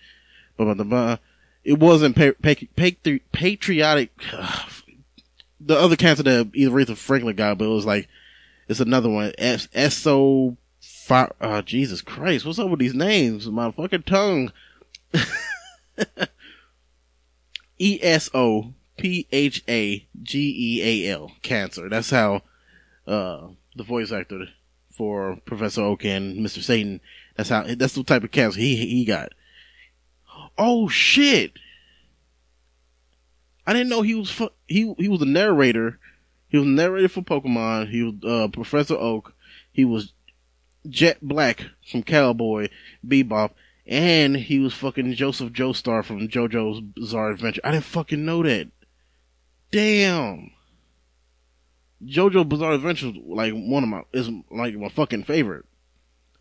It 1.70 1.78
wasn't 1.78 2.16
pa- 2.16 2.32
pa- 2.42 3.20
patriotic. 3.32 4.12
The 5.62 5.78
other 5.78 5.98
cancer 5.98 6.24
that 6.24 6.52
either 6.54 6.72
Aretha 6.72 6.96
Franklin 6.96 7.36
got, 7.36 7.58
but 7.58 7.66
it 7.66 7.74
was 7.76 7.86
like 7.86 8.08
it's 8.70 8.80
another 8.80 9.10
one. 9.10 9.34
S 9.38 9.68
S 9.74 10.08
O. 10.08 10.56
Oh, 11.12 11.62
Jesus 11.62 12.02
Christ! 12.02 12.46
What's 12.46 12.60
up 12.60 12.70
with 12.70 12.80
these 12.80 12.94
names? 12.94 13.46
My 13.48 13.70
fucking 13.70 14.04
tongue. 14.04 14.54
E 17.78 18.00
S 18.02 18.30
O 18.34 18.74
P 18.98 19.28
H 19.32 19.64
A 19.68 20.08
G 20.24 20.56
E 20.58 20.82
A 21.08 21.12
L. 21.14 21.34
Cancer. 21.42 21.88
That's 21.90 22.10
how 22.10 22.42
uh, 23.06 23.48
the 23.76 23.84
voice 23.84 24.12
actor 24.12 24.48
for 24.92 25.40
Professor 25.46 25.82
Oak 25.82 26.06
and 26.06 26.38
Mr. 26.38 26.64
Satan. 26.64 27.02
That's 27.36 27.50
how. 27.50 27.64
That's 27.64 27.94
the 27.94 28.04
type 28.04 28.24
of 28.24 28.32
cancer 28.32 28.60
he 28.60 28.76
he 28.76 29.06
got. 29.06 29.34
Oh 30.62 30.90
shit! 30.90 31.54
I 33.66 33.72
didn't 33.72 33.88
know 33.88 34.02
he 34.02 34.16
was 34.16 34.30
fu- 34.30 34.50
he 34.68 34.94
he 34.98 35.08
was 35.08 35.22
a 35.22 35.26
narrator. 35.26 36.00
He 36.50 36.58
was 36.58 36.68
a 36.68 36.70
narrator 36.70 37.08
for 37.08 37.22
Pokemon. 37.22 37.90
He 37.90 38.04
was 38.04 38.16
uh, 38.26 38.50
Professor 38.50 38.96
Oak. 38.96 39.34
He 39.72 39.86
was 39.86 40.14
Jet 40.88 41.20
Black 41.22 41.64
from 41.90 42.04
Cowboy 42.04 42.68
Bebop, 43.08 43.52
and 43.88 44.36
he 44.36 44.60
was 44.60 44.74
fucking 44.74 45.14
Joseph 45.14 45.54
Joestar 45.54 46.04
from 46.04 46.28
JoJo's 46.28 46.82
Bizarre 46.82 47.32
Adventure. 47.32 47.62
I 47.64 47.72
didn't 47.72 47.86
fucking 47.86 48.26
know 48.26 48.44
that. 48.44 48.68
Damn. 49.72 50.52
JoJo 52.04 52.50
Bizarre 52.50 52.74
Adventure 52.74 53.14
like 53.26 53.54
one 53.54 53.84
of 53.84 53.90
my 53.90 54.04
is 54.12 54.30
like 54.52 54.76
my 54.76 54.90
fucking 54.90 55.24
favorite. 55.24 55.66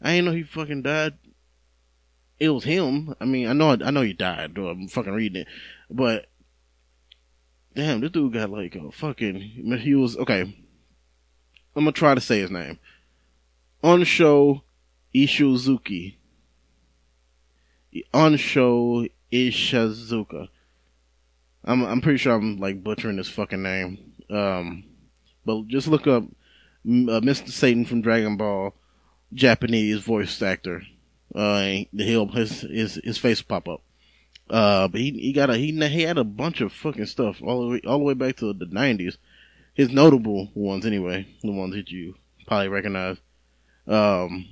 I 0.02 0.14
didn't 0.14 0.24
know 0.24 0.32
he 0.32 0.42
fucking 0.42 0.82
died. 0.82 1.14
It 2.40 2.50
was 2.50 2.64
him. 2.64 3.14
I 3.20 3.24
mean, 3.24 3.48
I 3.48 3.52
know 3.52 3.70
I 3.70 3.90
know 3.90 4.02
he 4.02 4.12
died. 4.12 4.56
I'm 4.56 4.88
fucking 4.88 5.12
reading 5.12 5.42
it, 5.42 5.48
but 5.90 6.26
damn, 7.74 8.00
this 8.00 8.10
dude 8.10 8.32
got 8.32 8.50
like 8.50 8.74
a 8.74 8.90
fucking. 8.92 9.40
He 9.80 9.94
was 9.94 10.16
okay. 10.16 10.40
I'm 10.42 11.84
gonna 11.84 11.92
try 11.92 12.14
to 12.14 12.20
say 12.20 12.40
his 12.40 12.50
name. 12.50 12.78
Onsho 13.82 14.62
Ishizuki. 15.14 16.16
Onsho 18.12 19.10
Ishizuka. 19.32 20.48
I'm 21.64 21.84
I'm 21.84 22.00
pretty 22.00 22.18
sure 22.18 22.34
I'm 22.34 22.58
like 22.58 22.82
butchering 22.82 23.18
his 23.18 23.28
fucking 23.28 23.62
name. 23.62 24.12
Um, 24.30 24.84
but 25.44 25.66
just 25.68 25.88
look 25.88 26.06
up 26.06 26.24
uh, 26.24 27.20
Mr. 27.20 27.50
Satan 27.50 27.84
from 27.84 28.02
Dragon 28.02 28.36
Ball, 28.36 28.74
Japanese 29.32 30.00
voice 30.00 30.40
actor. 30.42 30.82
Uh, 31.34 31.84
he'll 31.92 32.28
his 32.28 32.62
his 32.62 33.00
his 33.04 33.18
face 33.18 33.42
pop 33.42 33.68
up. 33.68 33.82
Uh, 34.50 34.88
but 34.88 35.00
he 35.00 35.10
he 35.12 35.32
got 35.32 35.50
a 35.50 35.56
he 35.56 35.72
he 35.88 36.02
had 36.02 36.18
a 36.18 36.24
bunch 36.24 36.60
of 36.60 36.72
fucking 36.72 37.06
stuff 37.06 37.42
all 37.42 37.62
the 37.62 37.68
way 37.68 37.80
all 37.86 37.98
the 37.98 38.04
way 38.04 38.14
back 38.14 38.36
to 38.36 38.52
the 38.52 38.66
nineties. 38.66 39.18
His 39.74 39.90
notable 39.90 40.50
ones, 40.54 40.84
anyway, 40.84 41.26
the 41.42 41.52
ones 41.52 41.74
that 41.74 41.90
you 41.90 42.14
probably 42.46 42.68
recognize. 42.68 43.18
Um, 43.86 44.46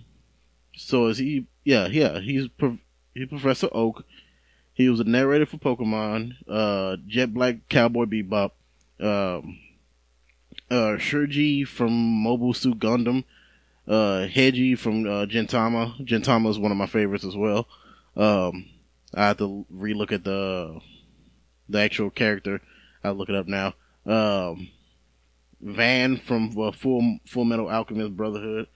so 0.76 1.06
is 1.06 1.18
he? 1.18 1.47
Yeah, 1.64 1.88
yeah. 1.88 2.21
He's 2.21 2.49
he's 3.14 3.28
Professor 3.28 3.68
Oak. 3.73 4.04
He 4.75 4.88
was 4.88 5.00
a 5.00 5.04
narrator 5.04 5.47
for 5.47 5.56
Pokemon. 5.56 6.35
Uh, 6.47 6.97
Jet 7.06 7.33
Black, 7.33 7.68
Cowboy 7.68 8.04
Bebop. 8.04 8.50
Um, 9.00 9.59
uh, 10.71 10.97
Shuji 10.99 11.66
from 11.66 11.92
Mobile 11.92 12.52
Suit 12.52 12.78
Gundam. 12.78 13.25
Uh, 13.87 14.26
Heiji 14.26 14.78
from 14.78 15.07
uh, 15.07 15.26
Gentama. 15.26 15.99
Gintama 16.05 16.50
is 16.50 16.59
one 16.59 16.73
of 16.73 16.78
my 16.78 16.87
favorites 16.87 17.25
as 17.25 17.37
well. 17.37 17.69
Um, 18.16 18.66
I 19.14 19.28
have 19.28 19.38
to 19.38 19.64
relook 19.73 20.12
at 20.12 20.25
the 20.25 20.81
the 21.69 21.81
actual 21.81 22.11
character. 22.11 22.61
I'll 23.05 23.14
look 23.14 23.28
it 23.28 23.35
up 23.35 23.47
now. 23.47 23.75
Um, 24.05 24.71
Van 25.61 26.16
from 26.16 26.59
uh, 26.59 26.73
Full 26.73 27.19
Full 27.26 27.45
Metal 27.45 27.71
Alchemist 27.71 28.16
Brotherhood. 28.16 28.69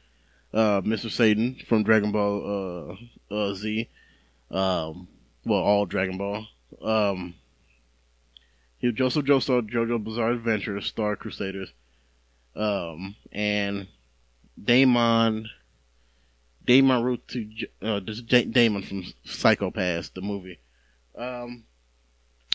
Uh, 0.53 0.81
Mr. 0.81 1.11
Satan 1.11 1.57
from 1.67 1.85
Dragon 1.85 2.11
Ball 2.11 2.99
uh, 3.31 3.35
uh, 3.35 3.55
Z. 3.55 3.89
Um, 4.51 5.07
well, 5.45 5.61
all 5.61 5.87
Dragon 5.87 6.19
Ball. 6.19 6.47
Um, 6.83 7.35
he 8.79 8.91
Joseph 8.93 9.27
Joestar, 9.27 9.69
JoJo 9.69 10.03
Bizarre 10.03 10.33
Adventure, 10.33 10.81
Star 10.81 11.15
Crusaders. 11.15 11.73
Um, 12.57 13.15
and 13.31 13.87
Damon 14.63 15.49
Damon 16.67 17.03
Ruth 17.03 17.27
to 17.29 17.49
uh, 17.83 18.01
Damon 18.01 18.83
from 18.83 19.05
Psycho-Pass, 19.25 20.11
the 20.11 20.21
movie. 20.21 20.59
Um, 21.17 21.65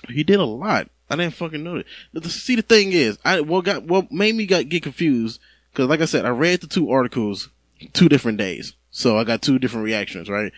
he 0.08 0.24
did 0.24 0.40
a 0.40 0.46
lot. 0.46 0.90
I 1.10 1.16
didn't 1.16 1.36
fucking 1.36 1.64
know 1.64 1.78
it. 1.78 2.26
See, 2.26 2.56
the 2.56 2.62
thing 2.62 2.92
is, 2.94 3.18
I 3.24 3.42
what 3.42 3.66
got 3.66 3.84
what 3.84 4.12
made 4.12 4.36
me 4.36 4.46
got 4.46 4.70
get 4.70 4.84
confused 4.84 5.40
because, 5.72 5.88
like 5.88 6.02
I 6.02 6.06
said, 6.06 6.26
I 6.26 6.30
read 6.30 6.62
the 6.62 6.68
two 6.68 6.90
articles 6.90 7.50
two 7.94 8.10
different 8.10 8.38
days. 8.38 8.74
So 8.90 9.18
I 9.18 9.24
got 9.24 9.42
two 9.42 9.60
different 9.60 9.86
reactions, 9.86 10.30
right? 10.30 10.52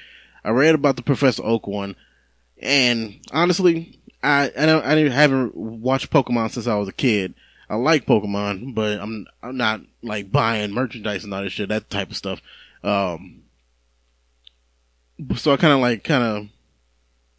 I 0.43 0.51
read 0.51 0.75
about 0.75 0.95
the 0.95 1.01
Professor 1.01 1.43
Oak 1.43 1.67
one, 1.67 1.95
and 2.59 3.19
honestly, 3.31 3.99
I 4.23 4.51
I 4.57 4.93
I 4.93 5.09
haven't 5.09 5.55
watched 5.55 6.11
Pokemon 6.11 6.51
since 6.51 6.67
I 6.67 6.75
was 6.75 6.87
a 6.87 6.93
kid. 6.93 7.33
I 7.69 7.75
like 7.75 8.05
Pokemon, 8.05 8.73
but 8.73 8.99
I'm 8.99 9.27
I'm 9.43 9.57
not 9.57 9.81
like 10.01 10.31
buying 10.31 10.71
merchandise 10.71 11.23
and 11.23 11.33
all 11.33 11.43
this 11.43 11.53
shit, 11.53 11.69
that 11.69 11.89
type 11.89 12.09
of 12.09 12.17
stuff. 12.17 12.41
Um, 12.83 13.43
so 15.35 15.51
I 15.51 15.57
kind 15.57 15.73
of 15.73 15.79
like 15.79 16.03
kind 16.03 16.23
of 16.23 16.47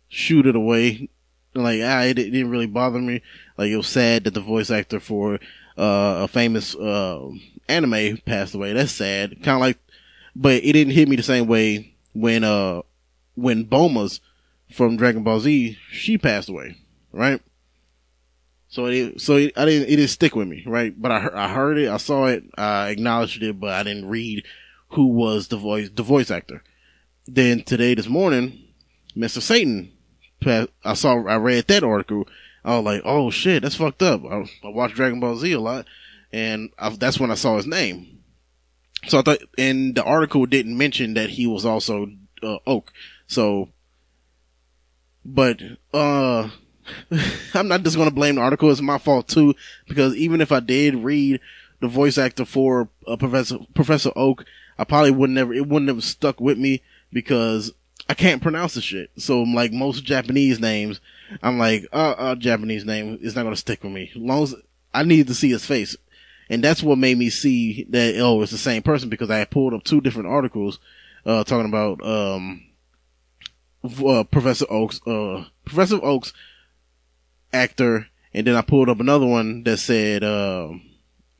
shoot 0.08 0.46
it 0.46 0.56
away. 0.56 1.08
Like 1.54 1.80
ah, 1.82 2.02
it, 2.02 2.18
it, 2.18 2.30
didn't 2.30 2.50
really 2.50 2.66
bother 2.66 2.98
me. 2.98 3.22
Like 3.56 3.70
it 3.70 3.76
was 3.76 3.88
sad 3.88 4.24
that 4.24 4.34
the 4.34 4.40
voice 4.40 4.70
actor 4.70 5.00
for 5.00 5.36
uh, 5.78 6.24
a 6.24 6.28
famous 6.28 6.74
uh, 6.74 7.30
anime 7.68 8.18
passed 8.18 8.54
away. 8.54 8.74
That's 8.74 8.92
sad. 8.92 9.42
Kind 9.42 9.56
of 9.56 9.60
like, 9.60 9.78
but 10.36 10.62
it 10.62 10.72
didn't 10.72 10.92
hit 10.92 11.08
me 11.08 11.16
the 11.16 11.22
same 11.22 11.46
way 11.46 11.94
when 12.12 12.44
uh 12.44 12.82
when 13.34 13.64
Bulma's 13.64 14.20
from 14.70 14.96
Dragon 14.96 15.22
Ball 15.22 15.40
Z 15.40 15.78
she 15.90 16.18
passed 16.18 16.50
away, 16.50 16.76
right? 17.12 17.40
So 18.68 18.86
it, 18.86 19.20
so 19.20 19.36
it, 19.36 19.56
I 19.56 19.64
didn't, 19.64 19.88
it 19.88 19.96
didn't 19.96 20.08
stick 20.08 20.36
with 20.36 20.46
me, 20.46 20.62
right? 20.66 20.94
But 21.00 21.10
I, 21.10 21.46
I 21.46 21.48
heard 21.48 21.78
it, 21.78 21.88
I 21.88 21.96
saw 21.96 22.26
it, 22.26 22.44
I 22.56 22.90
acknowledged 22.90 23.42
it, 23.42 23.58
but 23.58 23.70
I 23.70 23.82
didn't 23.82 24.08
read 24.08 24.44
who 24.90 25.06
was 25.06 25.48
the 25.48 25.56
voice, 25.56 25.88
the 25.94 26.02
voice 26.02 26.30
actor. 26.30 26.62
Then 27.26 27.62
today, 27.62 27.94
this 27.94 28.08
morning, 28.08 28.64
Mr. 29.16 29.40
Satan, 29.40 29.92
I 30.46 30.94
saw, 30.94 31.24
I 31.26 31.36
read 31.36 31.66
that 31.68 31.82
article. 31.82 32.28
I 32.64 32.76
was 32.76 32.84
like, 32.84 33.02
oh 33.04 33.30
shit, 33.30 33.62
that's 33.62 33.74
fucked 33.74 34.02
up. 34.02 34.22
I, 34.24 34.44
I 34.64 34.68
watched 34.68 34.94
Dragon 34.94 35.20
Ball 35.20 35.36
Z 35.36 35.50
a 35.52 35.60
lot, 35.60 35.86
and 36.32 36.70
I, 36.78 36.90
that's 36.90 37.18
when 37.18 37.30
I 37.30 37.34
saw 37.34 37.56
his 37.56 37.66
name. 37.66 38.20
So 39.06 39.18
I 39.18 39.22
thought, 39.22 39.38
and 39.56 39.94
the 39.94 40.04
article 40.04 40.44
didn't 40.46 40.76
mention 40.76 41.14
that 41.14 41.30
he 41.30 41.46
was 41.46 41.64
also 41.64 42.08
uh, 42.42 42.58
Oak. 42.66 42.92
So, 43.26 43.70
but 45.24 45.60
uh, 45.94 46.50
I'm 47.54 47.68
not 47.68 47.82
just 47.82 47.96
going 47.96 48.08
to 48.08 48.14
blame 48.14 48.36
the 48.36 48.40
article. 48.40 48.70
It's 48.70 48.80
my 48.80 48.98
fault 48.98 49.28
too, 49.28 49.54
because 49.86 50.14
even 50.16 50.40
if 50.40 50.52
I 50.52 50.60
did 50.60 50.94
read 50.96 51.40
the 51.80 51.88
voice 51.88 52.18
actor 52.18 52.44
for 52.44 52.88
uh, 53.06 53.16
Professor 53.16 53.58
Professor 53.74 54.10
Oak, 54.16 54.44
I 54.78 54.84
probably 54.84 55.10
would 55.10 55.30
never 55.30 55.52
it 55.52 55.66
wouldn't 55.68 55.88
have 55.88 56.04
stuck 56.04 56.40
with 56.40 56.58
me 56.58 56.82
because 57.12 57.72
I 58.08 58.14
can't 58.14 58.42
pronounce 58.42 58.74
the 58.74 58.80
shit. 58.80 59.10
So 59.16 59.42
like 59.42 59.72
most 59.72 60.04
Japanese 60.04 60.60
names, 60.60 61.00
I'm 61.42 61.58
like, 61.58 61.86
uh, 61.92 62.14
uh 62.18 62.34
Japanese 62.34 62.84
name 62.84 63.18
is 63.20 63.34
not 63.34 63.42
going 63.42 63.54
to 63.54 63.60
stick 63.60 63.82
with 63.82 63.92
me. 63.92 64.10
As 64.14 64.20
long 64.20 64.42
as 64.44 64.54
I 64.94 65.02
need 65.02 65.26
to 65.28 65.34
see 65.34 65.50
his 65.50 65.66
face, 65.66 65.96
and 66.50 66.64
that's 66.64 66.82
what 66.82 66.98
made 66.98 67.18
me 67.18 67.30
see 67.30 67.86
that 67.90 68.16
oh, 68.18 68.42
it's 68.42 68.52
the 68.52 68.58
same 68.58 68.82
person 68.82 69.08
because 69.08 69.30
I 69.30 69.44
pulled 69.44 69.74
up 69.74 69.84
two 69.84 70.00
different 70.00 70.28
articles 70.28 70.78
uh, 71.26 71.44
talking 71.44 71.68
about 71.68 72.04
um, 72.04 72.64
uh, 73.84 74.24
Professor 74.24 74.66
Oaks, 74.70 75.00
uh, 75.06 75.44
Professor 75.64 75.98
Oaks 76.02 76.32
actor, 77.52 78.08
and 78.34 78.46
then 78.46 78.54
I 78.54 78.62
pulled 78.62 78.88
up 78.88 79.00
another 79.00 79.26
one 79.26 79.62
that 79.64 79.78
said 79.78 80.24
uh, 80.24 80.70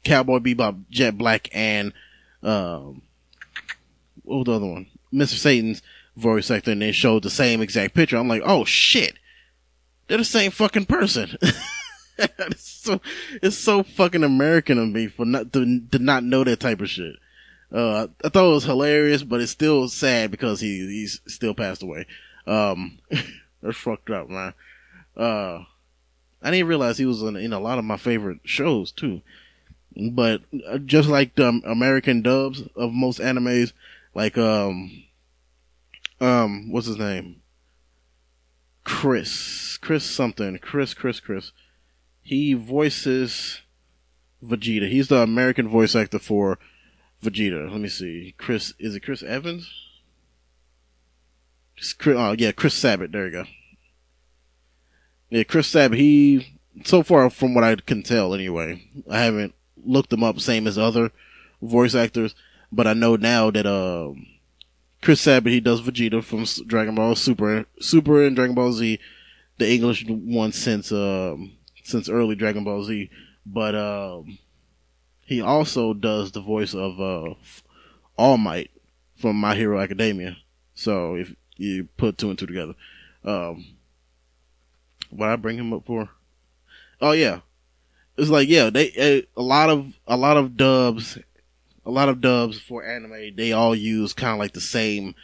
Cowboy 0.04 0.38
Bebop, 0.38 0.84
Jet 0.90 1.16
Black, 1.18 1.48
and 1.52 1.92
um, 2.42 3.02
what 4.22 4.38
was 4.38 4.44
the 4.46 4.52
other 4.52 4.66
one? 4.66 4.86
Mr. 5.12 5.38
Satan's 5.38 5.82
voice 6.16 6.50
actor, 6.50 6.72
and 6.72 6.82
then 6.82 6.92
showed 6.92 7.22
the 7.22 7.30
same 7.30 7.60
exact 7.62 7.94
picture. 7.94 8.16
I'm 8.16 8.28
like, 8.28 8.42
oh 8.44 8.64
shit, 8.64 9.18
they're 10.06 10.18
the 10.18 10.24
same 10.24 10.50
fucking 10.50 10.86
person. 10.86 11.36
it's 12.18 12.62
so 12.62 13.00
it's 13.42 13.56
so 13.56 13.82
fucking 13.82 14.24
American 14.24 14.78
of 14.78 14.88
me 14.88 15.06
for 15.06 15.24
not 15.24 15.52
to, 15.52 15.80
to 15.92 15.98
not 15.98 16.24
know 16.24 16.44
that 16.44 16.60
type 16.60 16.80
of 16.80 16.90
shit. 16.90 17.16
Uh, 17.70 18.08
I 18.24 18.28
thought 18.28 18.50
it 18.50 18.54
was 18.54 18.64
hilarious, 18.64 19.22
but 19.22 19.40
it's 19.40 19.52
still 19.52 19.88
sad 19.88 20.30
because 20.30 20.60
he 20.60 20.78
he's 20.86 21.20
still 21.26 21.54
passed 21.54 21.82
away. 21.82 22.06
Um, 22.46 22.98
that's 23.62 23.76
fucked 23.76 24.10
up, 24.10 24.28
man. 24.28 24.54
Uh, 25.16 25.64
I 26.42 26.50
didn't 26.50 26.68
realize 26.68 26.98
he 26.98 27.06
was 27.06 27.22
in, 27.22 27.36
in 27.36 27.52
a 27.52 27.60
lot 27.60 27.78
of 27.78 27.84
my 27.84 27.96
favorite 27.96 28.40
shows 28.44 28.92
too. 28.92 29.22
But 29.96 30.42
uh, 30.68 30.78
just 30.78 31.08
like 31.08 31.34
the 31.34 31.48
American 31.64 32.22
dubs 32.22 32.62
of 32.76 32.92
most 32.92 33.18
animes, 33.18 33.72
like 34.14 34.38
um, 34.38 35.04
um, 36.20 36.70
what's 36.70 36.86
his 36.86 36.98
name? 36.98 37.42
Chris, 38.84 39.76
Chris 39.80 40.04
something, 40.04 40.58
Chris, 40.58 40.94
Chris, 40.94 41.20
Chris. 41.20 41.52
He 42.22 42.54
voices 42.54 43.60
Vegeta. 44.42 44.88
He's 44.88 45.08
the 45.08 45.18
American 45.18 45.68
voice 45.68 45.94
actor 45.94 46.18
for 46.18 46.58
Vegeta. 47.22 47.70
Let 47.70 47.80
me 47.80 47.88
see. 47.88 48.34
Chris, 48.38 48.74
is 48.78 48.94
it 48.94 49.00
Chris 49.00 49.22
Evans? 49.22 49.70
Chris, 51.98 52.16
oh 52.16 52.34
yeah, 52.38 52.52
Chris 52.52 52.74
Sabat. 52.74 53.12
There 53.12 53.26
you 53.26 53.32
go. 53.32 53.44
Yeah, 55.30 55.42
Chris 55.44 55.66
Sabat. 55.66 55.98
He 55.98 56.58
so 56.84 57.02
far 57.02 57.28
from 57.30 57.54
what 57.54 57.64
I 57.64 57.76
can 57.76 58.02
tell, 58.02 58.34
anyway. 58.34 58.82
I 59.10 59.18
haven't 59.18 59.54
looked 59.84 60.12
him 60.12 60.24
up, 60.24 60.40
same 60.40 60.66
as 60.66 60.78
other 60.78 61.10
voice 61.60 61.94
actors, 61.94 62.34
but 62.72 62.86
I 62.86 62.92
know 62.92 63.16
now 63.16 63.50
that 63.50 63.66
um, 63.66 64.26
Chris 65.02 65.20
Sabat 65.20 65.52
he 65.52 65.60
does 65.60 65.80
Vegeta 65.80 66.22
from 66.22 66.44
Dragon 66.66 66.94
Ball 66.94 67.14
Super, 67.14 67.66
Super 67.80 68.24
and 68.24 68.36
Dragon 68.36 68.54
Ball 68.54 68.72
Z, 68.72 68.98
the 69.58 69.70
English 69.70 70.06
one 70.08 70.52
since 70.52 70.92
um, 70.92 71.52
since 71.84 72.08
early 72.08 72.34
Dragon 72.34 72.64
Ball 72.64 72.84
Z, 72.84 73.10
but 73.44 73.74
um, 73.74 74.38
he 75.24 75.40
also 75.40 75.94
does 75.94 76.32
the 76.32 76.40
voice 76.40 76.74
of 76.74 77.00
uh, 77.00 77.34
All 78.16 78.38
Might 78.38 78.70
from 79.16 79.36
My 79.36 79.54
Hero 79.54 79.80
Academia. 79.80 80.38
So 80.74 81.16
if 81.16 81.34
you 81.56 81.88
put 81.96 82.18
two 82.18 82.30
and 82.30 82.38
two 82.38 82.46
together, 82.46 82.74
um, 83.24 83.77
what 85.10 85.28
I 85.28 85.36
bring 85.36 85.58
him 85.58 85.72
up 85.72 85.84
for? 85.86 86.08
Oh 87.00 87.12
yeah, 87.12 87.40
it's 88.16 88.30
like 88.30 88.48
yeah, 88.48 88.70
they 88.70 88.92
a, 88.96 89.26
a 89.36 89.42
lot 89.42 89.70
of 89.70 89.98
a 90.06 90.16
lot 90.16 90.36
of 90.36 90.56
dubs, 90.56 91.18
a 91.86 91.90
lot 91.90 92.08
of 92.08 92.20
dubs 92.20 92.58
for 92.58 92.84
anime. 92.84 93.36
They 93.36 93.52
all 93.52 93.74
use 93.74 94.12
kind 94.12 94.32
of 94.32 94.38
like 94.38 94.52
the 94.52 94.60
same 94.60 95.14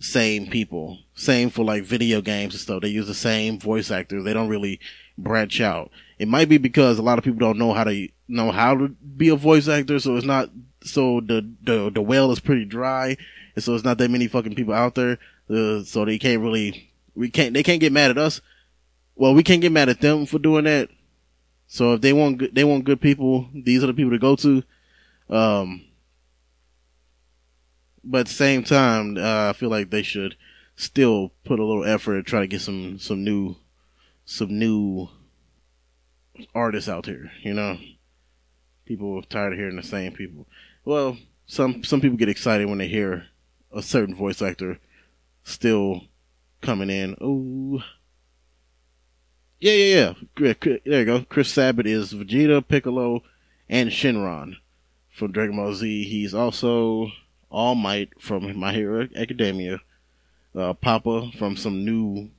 same 0.00 0.48
people. 0.48 0.98
Same 1.14 1.50
for 1.50 1.64
like 1.64 1.84
video 1.84 2.20
games 2.20 2.54
and 2.54 2.60
stuff. 2.60 2.82
They 2.82 2.88
use 2.88 3.06
the 3.06 3.14
same 3.14 3.58
voice 3.58 3.90
actors. 3.90 4.24
They 4.24 4.34
don't 4.34 4.48
really 4.48 4.80
branch 5.16 5.60
out. 5.60 5.90
It 6.18 6.28
might 6.28 6.48
be 6.48 6.58
because 6.58 6.98
a 6.98 7.02
lot 7.02 7.18
of 7.18 7.24
people 7.24 7.38
don't 7.38 7.58
know 7.58 7.72
how 7.72 7.84
to 7.84 8.08
know 8.28 8.50
how 8.50 8.76
to 8.76 8.88
be 8.88 9.28
a 9.28 9.36
voice 9.36 9.68
actor, 9.68 9.98
so 9.98 10.16
it's 10.16 10.26
not 10.26 10.50
so 10.82 11.20
the 11.20 11.48
the 11.62 11.90
the 11.90 12.02
well 12.02 12.32
is 12.32 12.40
pretty 12.40 12.64
dry, 12.64 13.16
and 13.54 13.64
so 13.64 13.74
it's 13.74 13.84
not 13.84 13.98
that 13.98 14.10
many 14.10 14.26
fucking 14.26 14.54
people 14.54 14.74
out 14.74 14.94
there. 14.94 15.18
Uh, 15.48 15.82
so 15.84 16.04
they 16.04 16.18
can't 16.18 16.42
really 16.42 16.92
we 17.14 17.30
can't 17.30 17.54
they 17.54 17.62
can't 17.62 17.80
get 17.80 17.92
mad 17.92 18.10
at 18.10 18.18
us. 18.18 18.40
Well, 19.14 19.34
we 19.34 19.42
can't 19.42 19.60
get 19.60 19.72
mad 19.72 19.88
at 19.88 20.00
them 20.00 20.26
for 20.26 20.38
doing 20.38 20.64
that. 20.64 20.88
So 21.66 21.94
if 21.94 22.00
they 22.00 22.12
want 22.12 22.38
good, 22.38 22.54
they 22.54 22.64
want 22.64 22.84
good 22.84 23.00
people, 23.00 23.48
these 23.54 23.82
are 23.82 23.86
the 23.86 23.94
people 23.94 24.10
to 24.10 24.18
go 24.18 24.36
to. 24.36 24.62
Um, 25.30 25.84
but 28.04 28.20
at 28.20 28.26
the 28.26 28.34
same 28.34 28.62
time, 28.62 29.16
uh, 29.16 29.50
I 29.50 29.52
feel 29.52 29.70
like 29.70 29.90
they 29.90 30.02
should 30.02 30.36
still 30.76 31.32
put 31.44 31.60
a 31.60 31.64
little 31.64 31.84
effort 31.84 32.16
to 32.16 32.22
try 32.22 32.40
to 32.40 32.46
get 32.46 32.60
some 32.60 32.98
some 32.98 33.24
new 33.24 33.56
some 34.24 34.58
new 34.58 35.08
artists 36.54 36.88
out 36.88 37.06
here. 37.06 37.30
You 37.42 37.54
know, 37.54 37.78
people 38.84 39.18
are 39.18 39.22
tired 39.22 39.52
of 39.52 39.58
hearing 39.58 39.76
the 39.76 39.82
same 39.82 40.12
people. 40.12 40.46
Well, 40.84 41.18
some 41.46 41.84
some 41.84 42.00
people 42.00 42.16
get 42.16 42.28
excited 42.28 42.68
when 42.68 42.78
they 42.78 42.88
hear 42.88 43.26
a 43.72 43.82
certain 43.82 44.14
voice 44.14 44.42
actor 44.42 44.78
still 45.44 46.02
coming 46.60 46.90
in. 46.90 47.16
Oh, 47.20 47.82
yeah, 49.62 49.72
yeah, 49.72 50.14
yeah. 50.36 50.54
There 50.84 51.00
you 51.00 51.04
go. 51.04 51.24
Chris 51.28 51.50
Sabat 51.50 51.86
is 51.86 52.12
Vegeta, 52.12 52.66
Piccolo, 52.66 53.22
and 53.68 53.90
Shenron 53.90 54.56
from 55.10 55.32
Dragon 55.32 55.56
Ball 55.56 55.74
Z. 55.74 56.04
He's 56.04 56.34
also 56.34 57.08
All 57.50 57.74
Might 57.74 58.20
from 58.20 58.58
My 58.58 58.72
Hero 58.72 59.08
Academia. 59.16 59.80
Uh, 60.54 60.74
Papa 60.74 61.30
from 61.38 61.56
some 61.56 61.84
new 61.84 62.30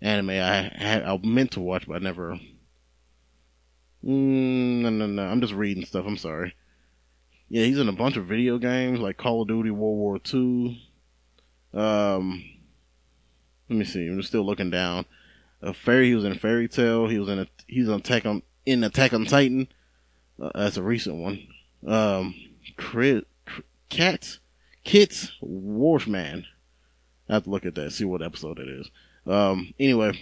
anime 0.00 0.30
I 0.30 0.72
had 0.74 1.02
I 1.02 1.18
meant 1.22 1.50
to 1.52 1.60
watch, 1.60 1.86
but 1.86 1.96
I 1.96 1.98
never 1.98 2.38
Mm, 4.04 4.82
no, 4.82 4.90
no, 4.90 5.06
no. 5.06 5.22
I'm 5.26 5.40
just 5.40 5.52
reading 5.52 5.84
stuff. 5.84 6.06
I'm 6.06 6.16
sorry. 6.16 6.54
Yeah, 7.48 7.64
he's 7.64 7.78
in 7.78 7.88
a 7.88 7.92
bunch 7.92 8.16
of 8.16 8.26
video 8.26 8.58
games 8.58 9.00
like 9.00 9.16
Call 9.16 9.42
of 9.42 9.48
Duty 9.48 9.70
World 9.70 9.98
War 9.98 10.20
II. 10.32 10.80
Um, 11.74 12.44
let 13.68 13.76
me 13.76 13.84
see. 13.84 14.06
I'm 14.06 14.22
still 14.22 14.46
looking 14.46 14.70
down. 14.70 15.04
A 15.60 15.74
fairy. 15.74 16.08
He 16.08 16.14
was 16.14 16.24
in 16.24 16.32
a 16.32 16.38
Fairy 16.38 16.68
tale. 16.68 17.08
He 17.08 17.18
was 17.18 17.28
in 17.28 17.40
a. 17.40 17.46
He's 17.66 17.88
on 17.88 18.00
Attack 18.00 18.26
on 18.26 18.42
in 18.64 18.84
Attack 18.84 19.12
on 19.12 19.24
Titan. 19.24 19.68
Uh, 20.40 20.50
that's 20.54 20.76
a 20.76 20.82
recent 20.82 21.16
one. 21.16 21.46
Um, 21.86 22.34
Crit, 22.76 23.26
Cat, 23.88 24.38
Kits, 24.84 25.32
Warshman. 25.42 26.44
I 27.28 27.34
have 27.34 27.44
to 27.44 27.50
look 27.50 27.66
at 27.66 27.74
that. 27.74 27.92
See 27.92 28.04
what 28.04 28.22
episode 28.22 28.58
it 28.58 28.68
is. 28.68 28.90
Um. 29.26 29.74
Anyway. 29.80 30.12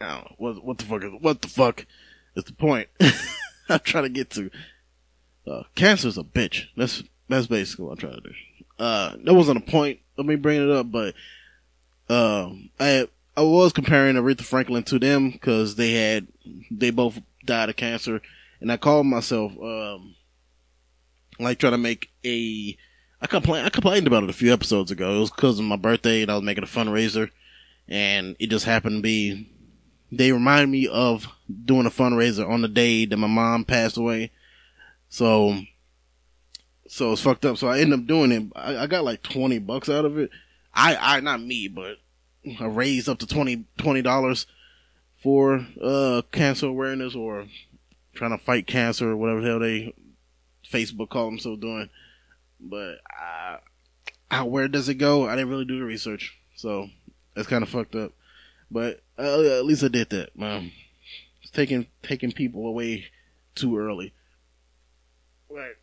I 0.00 0.06
don't 0.06 0.24
know. 0.24 0.34
What 0.38 0.64
what 0.64 0.78
the 0.78 0.84
fuck 0.84 1.04
is 1.04 1.10
what 1.20 1.42
the 1.42 1.48
fuck? 1.48 1.86
Is 2.34 2.44
the 2.44 2.52
point 2.52 2.88
I'm 3.68 3.80
trying 3.80 4.04
to 4.04 4.08
get 4.08 4.30
to. 4.30 4.50
Uh, 5.46 5.62
cancer's 5.74 6.16
a 6.18 6.22
bitch. 6.22 6.66
That's 6.76 7.02
that's 7.28 7.46
basically 7.48 7.84
what 7.86 7.92
I'm 7.92 7.98
trying 7.98 8.14
to 8.14 8.20
do. 8.20 8.34
uh, 8.78 9.16
that 9.24 9.34
wasn't 9.34 9.58
a 9.58 9.70
point 9.70 9.98
of 10.16 10.26
me 10.26 10.36
bringing 10.36 10.68
it 10.68 10.74
up, 10.76 10.90
but, 10.90 11.14
um, 12.08 12.70
I, 12.78 13.08
I 13.36 13.42
was 13.42 13.72
comparing 13.72 14.16
Aretha 14.16 14.42
Franklin 14.42 14.82
to 14.84 14.98
them 14.98 15.30
because 15.30 15.76
they 15.76 15.92
had, 15.92 16.28
they 16.70 16.90
both 16.90 17.18
died 17.44 17.70
of 17.70 17.76
cancer 17.76 18.20
and 18.60 18.70
I 18.70 18.76
called 18.76 19.06
myself, 19.06 19.52
um, 19.60 20.14
like 21.38 21.58
trying 21.58 21.72
to 21.72 21.78
make 21.78 22.10
a, 22.24 22.76
I 23.20 23.26
complained, 23.26 23.66
I 23.66 23.70
complained 23.70 24.06
about 24.06 24.24
it 24.24 24.30
a 24.30 24.34
few 24.34 24.52
episodes 24.52 24.90
ago. 24.90 25.16
It 25.16 25.20
was 25.20 25.30
because 25.30 25.58
of 25.58 25.64
my 25.64 25.76
birthday 25.76 26.22
and 26.22 26.30
I 26.30 26.34
was 26.34 26.44
making 26.44 26.64
a 26.64 26.66
fundraiser 26.66 27.30
and 27.88 28.36
it 28.38 28.48
just 28.48 28.66
happened 28.66 28.98
to 28.98 29.02
be, 29.02 29.48
they 30.10 30.30
remind 30.30 30.70
me 30.70 30.86
of 30.88 31.26
doing 31.64 31.86
a 31.86 31.90
fundraiser 31.90 32.46
on 32.46 32.60
the 32.60 32.68
day 32.68 33.06
that 33.06 33.16
my 33.16 33.26
mom 33.26 33.64
passed 33.64 33.96
away. 33.96 34.30
So, 35.08 35.58
so 36.86 37.12
it's 37.12 37.22
fucked 37.22 37.46
up. 37.46 37.56
So 37.56 37.68
I 37.68 37.78
ended 37.80 38.00
up 38.00 38.06
doing 38.06 38.30
it. 38.30 38.44
I, 38.54 38.78
I 38.78 38.86
got 38.86 39.04
like 39.04 39.22
20 39.22 39.58
bucks 39.60 39.88
out 39.88 40.04
of 40.04 40.18
it. 40.18 40.30
I, 40.74 40.96
I, 40.96 41.20
not 41.20 41.40
me, 41.40 41.68
but 41.68 41.96
I 42.60 42.66
raised 42.66 43.08
up 43.08 43.18
to 43.20 43.26
20, 43.26 43.64
$20 43.78 44.46
for, 45.22 45.66
uh, 45.82 46.22
cancer 46.32 46.66
awareness 46.66 47.14
or 47.14 47.46
trying 48.14 48.36
to 48.36 48.44
fight 48.44 48.66
cancer 48.66 49.10
or 49.10 49.16
whatever 49.16 49.40
the 49.40 49.48
hell 49.48 49.58
they 49.60 49.94
Facebook 50.68 51.10
call 51.10 51.26
themselves 51.26 51.60
doing. 51.60 51.88
But 52.60 52.98
uh, 53.20 54.44
where 54.44 54.68
does 54.68 54.88
it 54.88 54.94
go? 54.94 55.28
I 55.28 55.36
didn't 55.36 55.50
really 55.50 55.64
do 55.64 55.78
the 55.78 55.84
research, 55.84 56.36
so 56.56 56.88
that's 57.34 57.48
kind 57.48 57.62
of 57.62 57.68
fucked 57.68 57.94
up. 57.94 58.12
But 58.70 59.02
uh, 59.18 59.42
at 59.58 59.64
least 59.64 59.84
I 59.84 59.88
did 59.88 60.10
that. 60.10 60.36
Man, 60.36 60.72
it's 61.42 61.50
taking 61.50 61.86
taking 62.02 62.32
people 62.32 62.66
away 62.66 63.06
too 63.54 63.76
early. 63.76 64.14
Right. 65.50 65.74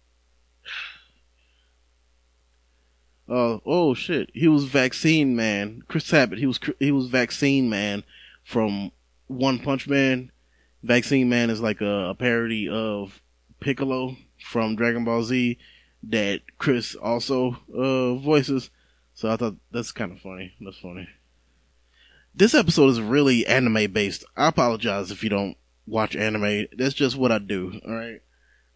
Uh, 3.30 3.60
oh 3.66 3.94
shit! 3.94 4.32
He 4.34 4.48
was 4.48 4.66
vaccine 4.66 5.36
man. 5.36 5.84
Chris 5.88 6.06
Sabat. 6.06 6.40
He 6.40 6.46
was 6.46 6.60
he 6.80 6.92
was 6.92 7.08
vaccine 7.08 7.70
man 7.70 8.04
from 8.44 8.92
One 9.28 9.60
Punch 9.60 9.88
Man 9.88 10.32
Vaccine 10.84 11.28
Man 11.30 11.50
is 11.50 11.62
like 11.62 11.82
a, 11.82 12.10
a 12.10 12.16
parody 12.16 12.70
of 12.70 13.22
Piccolo 13.60 14.16
from 14.40 14.76
Dragon 14.76 15.04
Ball 15.04 15.24
Z 15.24 15.58
that 16.04 16.42
Chris 16.58 16.96
also 16.96 17.58
uh, 17.74 18.16
voices. 18.16 18.70
So 19.14 19.30
I 19.30 19.36
thought 19.36 19.56
that's 19.72 19.92
kind 19.92 20.14
of 20.14 20.22
funny. 20.22 20.54
That's 20.62 20.80
funny. 20.80 21.10
This 22.34 22.54
episode 22.54 22.90
is 22.90 23.02
really 23.02 23.46
anime 23.46 23.92
based. 23.92 24.24
I 24.38 24.48
apologize 24.48 25.12
if 25.12 25.24
you 25.24 25.30
don't 25.30 25.58
watch 25.86 26.16
anime. 26.16 26.68
That's 26.78 26.94
just 26.94 27.18
what 27.18 27.32
I 27.32 27.40
do. 27.40 27.82
All 27.86 27.94
right. 27.94 28.22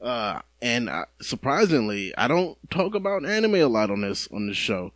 Uh, 0.03 0.41
and 0.61 0.89
I, 0.89 1.05
surprisingly, 1.21 2.13
I 2.17 2.27
don't 2.27 2.57
talk 2.69 2.93
about 2.93 3.25
anime 3.25 3.55
a 3.55 3.63
lot 3.65 3.89
on 3.89 4.01
this 4.01 4.27
on 4.33 4.47
this 4.47 4.57
show. 4.57 4.91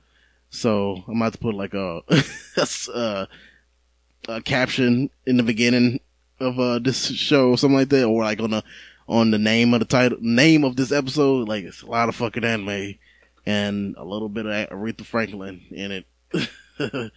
So 0.49 1.03
I'm 1.07 1.21
about 1.21 1.33
to 1.33 1.39
put 1.39 1.55
like 1.55 1.73
a, 1.73 2.01
a, 2.93 3.27
a 4.27 4.41
caption 4.41 5.09
in 5.25 5.37
the 5.37 5.43
beginning 5.43 6.01
of 6.39 6.59
uh 6.59 6.79
this 6.79 7.07
show 7.07 7.51
or 7.51 7.57
something 7.57 7.77
like 7.77 7.89
that, 7.89 8.05
or 8.05 8.23
like 8.23 8.41
on 8.41 8.51
the 8.51 8.63
on 9.07 9.31
the 9.31 9.37
name 9.37 9.73
of 9.73 9.79
the 9.79 9.85
title 9.85 10.17
name 10.19 10.65
of 10.65 10.75
this 10.75 10.91
episode. 10.91 11.47
Like 11.47 11.63
it's 11.63 11.83
a 11.83 11.87
lot 11.87 12.09
of 12.09 12.15
fucking 12.15 12.43
anime 12.43 12.95
and 13.45 13.95
a 13.97 14.03
little 14.03 14.29
bit 14.29 14.45
of 14.45 14.69
Aretha 14.69 15.05
Franklin 15.05 15.61
in 15.71 16.03
it. 16.03 16.05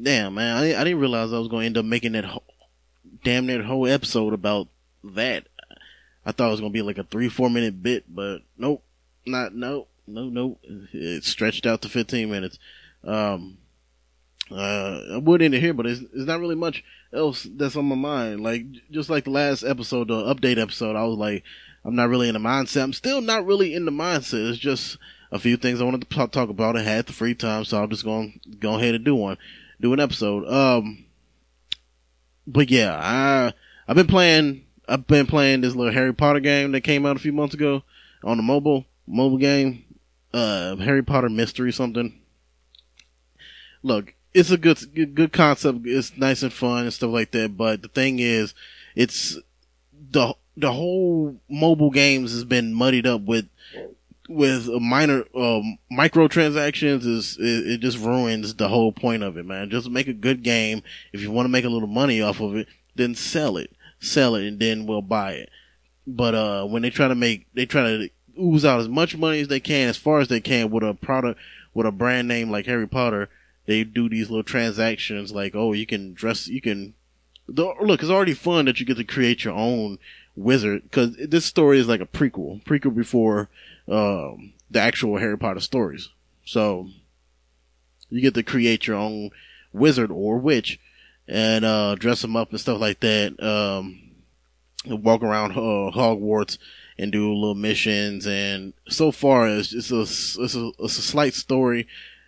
Damn 0.00 0.34
man, 0.34 0.56
I, 0.56 0.80
I 0.80 0.84
didn't 0.84 0.98
realize 0.98 1.32
I 1.32 1.38
was 1.38 1.48
going 1.48 1.62
to 1.62 1.66
end 1.66 1.78
up 1.78 1.84
making 1.84 2.12
that 2.12 2.24
whole, 2.24 2.44
damn 3.24 3.46
near 3.46 3.62
whole 3.62 3.86
episode 3.86 4.32
about 4.32 4.68
that. 5.02 5.46
I 6.28 6.32
thought 6.32 6.48
it 6.48 6.50
was 6.50 6.60
to 6.60 6.68
be 6.68 6.82
like 6.82 6.98
a 6.98 7.04
three 7.04 7.30
four 7.30 7.48
minute 7.48 7.82
bit, 7.82 8.04
but 8.06 8.40
nope, 8.58 8.84
not 9.24 9.54
nope, 9.54 9.88
no 10.06 10.28
nope. 10.28 10.60
It 10.92 11.24
stretched 11.24 11.64
out 11.64 11.80
to 11.80 11.88
fifteen 11.88 12.30
minutes. 12.30 12.58
Um, 13.02 13.56
uh, 14.50 15.00
I 15.14 15.16
would 15.16 15.40
end 15.40 15.54
it 15.54 15.60
here, 15.60 15.72
but 15.72 15.86
it's, 15.86 16.02
it's 16.02 16.26
not 16.26 16.40
really 16.40 16.54
much 16.54 16.84
else 17.14 17.46
that's 17.50 17.76
on 17.76 17.86
my 17.86 17.94
mind. 17.94 18.42
Like, 18.42 18.66
just 18.90 19.08
like 19.08 19.24
the 19.24 19.30
last 19.30 19.64
episode, 19.64 20.08
the 20.08 20.34
update 20.34 20.58
episode, 20.58 20.96
I 20.96 21.04
was 21.04 21.16
like, 21.16 21.44
I'm 21.82 21.94
not 21.94 22.10
really 22.10 22.28
in 22.28 22.34
the 22.34 22.40
mindset. 22.40 22.82
I'm 22.82 22.92
still 22.92 23.22
not 23.22 23.46
really 23.46 23.72
in 23.74 23.86
the 23.86 23.90
mindset. 23.90 24.50
It's 24.50 24.58
just 24.58 24.98
a 25.32 25.38
few 25.38 25.56
things 25.56 25.80
I 25.80 25.84
wanted 25.84 26.10
to 26.10 26.26
talk 26.28 26.50
about. 26.50 26.76
I 26.76 26.82
had 26.82 27.06
the 27.06 27.14
free 27.14 27.34
time, 27.34 27.64
so 27.64 27.82
I'm 27.82 27.88
just 27.88 28.04
going 28.04 28.38
to 28.42 28.56
go 28.58 28.76
ahead 28.76 28.94
and 28.94 29.04
do 29.04 29.14
one, 29.14 29.38
do 29.80 29.94
an 29.94 30.00
episode. 30.00 30.46
Um, 30.46 31.06
but 32.46 32.70
yeah, 32.70 32.98
I, 33.00 33.54
I've 33.86 33.96
been 33.96 34.06
playing, 34.06 34.66
I've 34.88 35.06
been 35.06 35.26
playing 35.26 35.60
this 35.60 35.74
little 35.74 35.92
Harry 35.92 36.14
Potter 36.14 36.40
game 36.40 36.72
that 36.72 36.80
came 36.80 37.04
out 37.04 37.16
a 37.16 37.20
few 37.20 37.32
months 37.32 37.54
ago 37.54 37.82
on 38.24 38.38
the 38.38 38.42
mobile, 38.42 38.86
mobile 39.06 39.38
game, 39.38 39.84
uh, 40.32 40.76
Harry 40.76 41.02
Potter 41.02 41.28
mystery 41.28 41.72
something. 41.72 42.20
Look, 43.82 44.14
it's 44.34 44.50
a 44.50 44.56
good 44.56 45.14
good 45.14 45.32
concept. 45.32 45.80
It's 45.84 46.16
nice 46.16 46.42
and 46.42 46.52
fun 46.52 46.84
and 46.84 46.92
stuff 46.92 47.10
like 47.10 47.30
that. 47.32 47.56
But 47.56 47.82
the 47.82 47.88
thing 47.88 48.18
is, 48.18 48.54
it's 48.94 49.38
the 50.10 50.34
the 50.56 50.72
whole 50.72 51.36
mobile 51.48 51.90
games 51.90 52.32
has 52.32 52.44
been 52.44 52.74
muddied 52.74 53.06
up 53.06 53.22
with 53.22 53.46
with 54.28 54.68
minor 54.68 55.24
um, 55.34 55.78
microtransactions. 55.92 57.06
Is 57.06 57.36
it, 57.38 57.72
it 57.72 57.80
just 57.80 57.98
ruins 57.98 58.54
the 58.54 58.68
whole 58.68 58.92
point 58.92 59.22
of 59.22 59.36
it, 59.36 59.46
man. 59.46 59.70
Just 59.70 59.90
make 59.90 60.08
a 60.08 60.12
good 60.12 60.42
game. 60.42 60.82
If 61.12 61.20
you 61.20 61.30
want 61.30 61.46
to 61.46 61.50
make 61.50 61.64
a 61.64 61.70
little 61.70 61.88
money 61.88 62.20
off 62.20 62.40
of 62.40 62.56
it, 62.56 62.68
then 62.94 63.14
sell 63.14 63.56
it, 63.56 63.70
sell 64.00 64.34
it, 64.34 64.46
and 64.46 64.58
then 64.58 64.86
we'll 64.86 65.02
buy 65.02 65.32
it. 65.32 65.50
But 66.06 66.34
uh, 66.34 66.64
when 66.66 66.82
they 66.82 66.90
try 66.90 67.08
to 67.08 67.14
make, 67.14 67.46
they 67.54 67.66
try 67.66 67.82
to 67.82 68.10
ooze 68.40 68.64
out 68.64 68.80
as 68.80 68.88
much 68.88 69.16
money 69.16 69.40
as 69.40 69.48
they 69.48 69.60
can, 69.60 69.88
as 69.88 69.96
far 69.96 70.20
as 70.20 70.28
they 70.28 70.40
can, 70.40 70.70
with 70.70 70.84
a 70.84 70.94
product, 70.94 71.40
with 71.74 71.86
a 71.86 71.92
brand 71.92 72.28
name 72.28 72.50
like 72.50 72.66
Harry 72.66 72.88
Potter 72.88 73.28
they 73.68 73.84
do 73.84 74.08
these 74.08 74.30
little 74.30 74.42
transactions 74.42 75.30
like, 75.30 75.54
oh, 75.54 75.74
you 75.74 75.84
can 75.84 76.14
dress, 76.14 76.48
you 76.48 76.62
can, 76.62 76.94
look, 77.46 78.00
it's 78.00 78.10
already 78.10 78.32
fun 78.32 78.64
that 78.64 78.80
you 78.80 78.86
get 78.86 78.96
to 78.96 79.04
create 79.04 79.44
your 79.44 79.52
own 79.52 79.98
wizard, 80.34 80.90
cause 80.90 81.14
this 81.16 81.44
story 81.44 81.78
is 81.78 81.86
like 81.86 82.00
a 82.00 82.06
prequel, 82.06 82.64
prequel 82.64 82.96
before, 82.96 83.50
um, 83.86 84.54
the 84.70 84.80
actual 84.80 85.18
Harry 85.18 85.36
Potter 85.36 85.60
stories. 85.60 86.08
So, 86.46 86.88
you 88.08 88.22
get 88.22 88.32
to 88.34 88.42
create 88.42 88.86
your 88.86 88.96
own 88.96 89.32
wizard 89.74 90.10
or 90.10 90.38
witch 90.38 90.80
and, 91.28 91.64
uh, 91.64 91.94
dress 91.94 92.22
them 92.22 92.36
up 92.36 92.50
and 92.50 92.60
stuff 92.60 92.80
like 92.80 93.00
that. 93.00 93.40
Um, 93.42 94.00
walk 94.86 95.22
around 95.22 95.52
uh, 95.52 95.92
Hogwarts 95.94 96.58
and 96.98 97.12
do 97.12 97.32
little 97.32 97.54
missions. 97.54 98.26
And 98.26 98.72
so 98.88 99.12
far, 99.12 99.48
it's, 99.48 99.72
it's 99.72 99.92
a, 99.92 100.00
it's 100.00 100.54
a, 100.54 100.70
it's 100.78 100.98
a 100.98 101.02
slight 101.02 101.34
story 101.34 101.86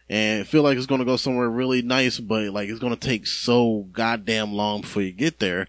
and 0.08 0.46
feel 0.46 0.62
like 0.62 0.76
it's 0.76 0.86
going 0.86 0.98
to 0.98 1.04
go 1.04 1.16
somewhere 1.16 1.48
really 1.48 1.82
nice, 1.82 2.18
but 2.18 2.50
like 2.50 2.68
it's 2.68 2.80
going 2.80 2.94
to 2.94 3.08
take 3.08 3.26
so 3.26 3.86
goddamn 3.92 4.52
long 4.52 4.82
before 4.82 5.02
you 5.02 5.12
get 5.12 5.38
there 5.38 5.68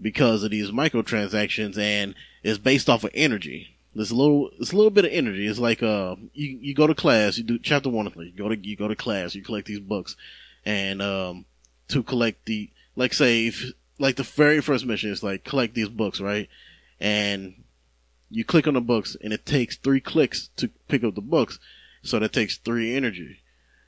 because 0.00 0.42
of 0.42 0.50
these 0.50 0.70
microtransactions 0.70 1.76
and 1.76 2.14
it's 2.42 2.58
based 2.58 2.88
off 2.88 3.04
of 3.04 3.10
energy. 3.14 3.76
There's 3.94 4.10
a 4.10 4.16
little, 4.16 4.50
it's 4.58 4.72
a 4.72 4.76
little 4.76 4.90
bit 4.90 5.04
of 5.04 5.12
energy. 5.12 5.46
It's 5.46 5.58
like, 5.58 5.82
uh, 5.82 6.16
you, 6.32 6.58
you 6.60 6.74
go 6.74 6.86
to 6.86 6.94
class, 6.94 7.38
you 7.38 7.44
do 7.44 7.58
chapter 7.58 7.88
one, 7.88 8.06
you 8.16 8.32
go 8.36 8.48
to, 8.48 8.56
you 8.56 8.76
go 8.76 8.88
to 8.88 8.96
class, 8.96 9.34
you 9.34 9.42
collect 9.42 9.66
these 9.66 9.80
books 9.80 10.16
and, 10.64 11.00
um, 11.02 11.44
to 11.88 12.02
collect 12.02 12.46
the, 12.46 12.70
like 12.96 13.12
say, 13.12 13.46
if, 13.46 13.72
like 13.98 14.16
the 14.16 14.22
very 14.22 14.60
first 14.60 14.86
mission 14.86 15.10
is 15.10 15.22
like 15.22 15.44
collect 15.44 15.74
these 15.74 15.88
books, 15.88 16.20
right? 16.20 16.48
And 17.00 17.62
you 18.30 18.44
click 18.44 18.66
on 18.66 18.74
the 18.74 18.80
books 18.80 19.16
and 19.22 19.32
it 19.32 19.46
takes 19.46 19.76
three 19.76 20.00
clicks 20.00 20.48
to 20.56 20.68
pick 20.88 21.04
up 21.04 21.14
the 21.14 21.20
books. 21.20 21.58
So 22.02 22.18
that 22.18 22.32
takes 22.32 22.58
three 22.58 22.94
energy 22.94 23.40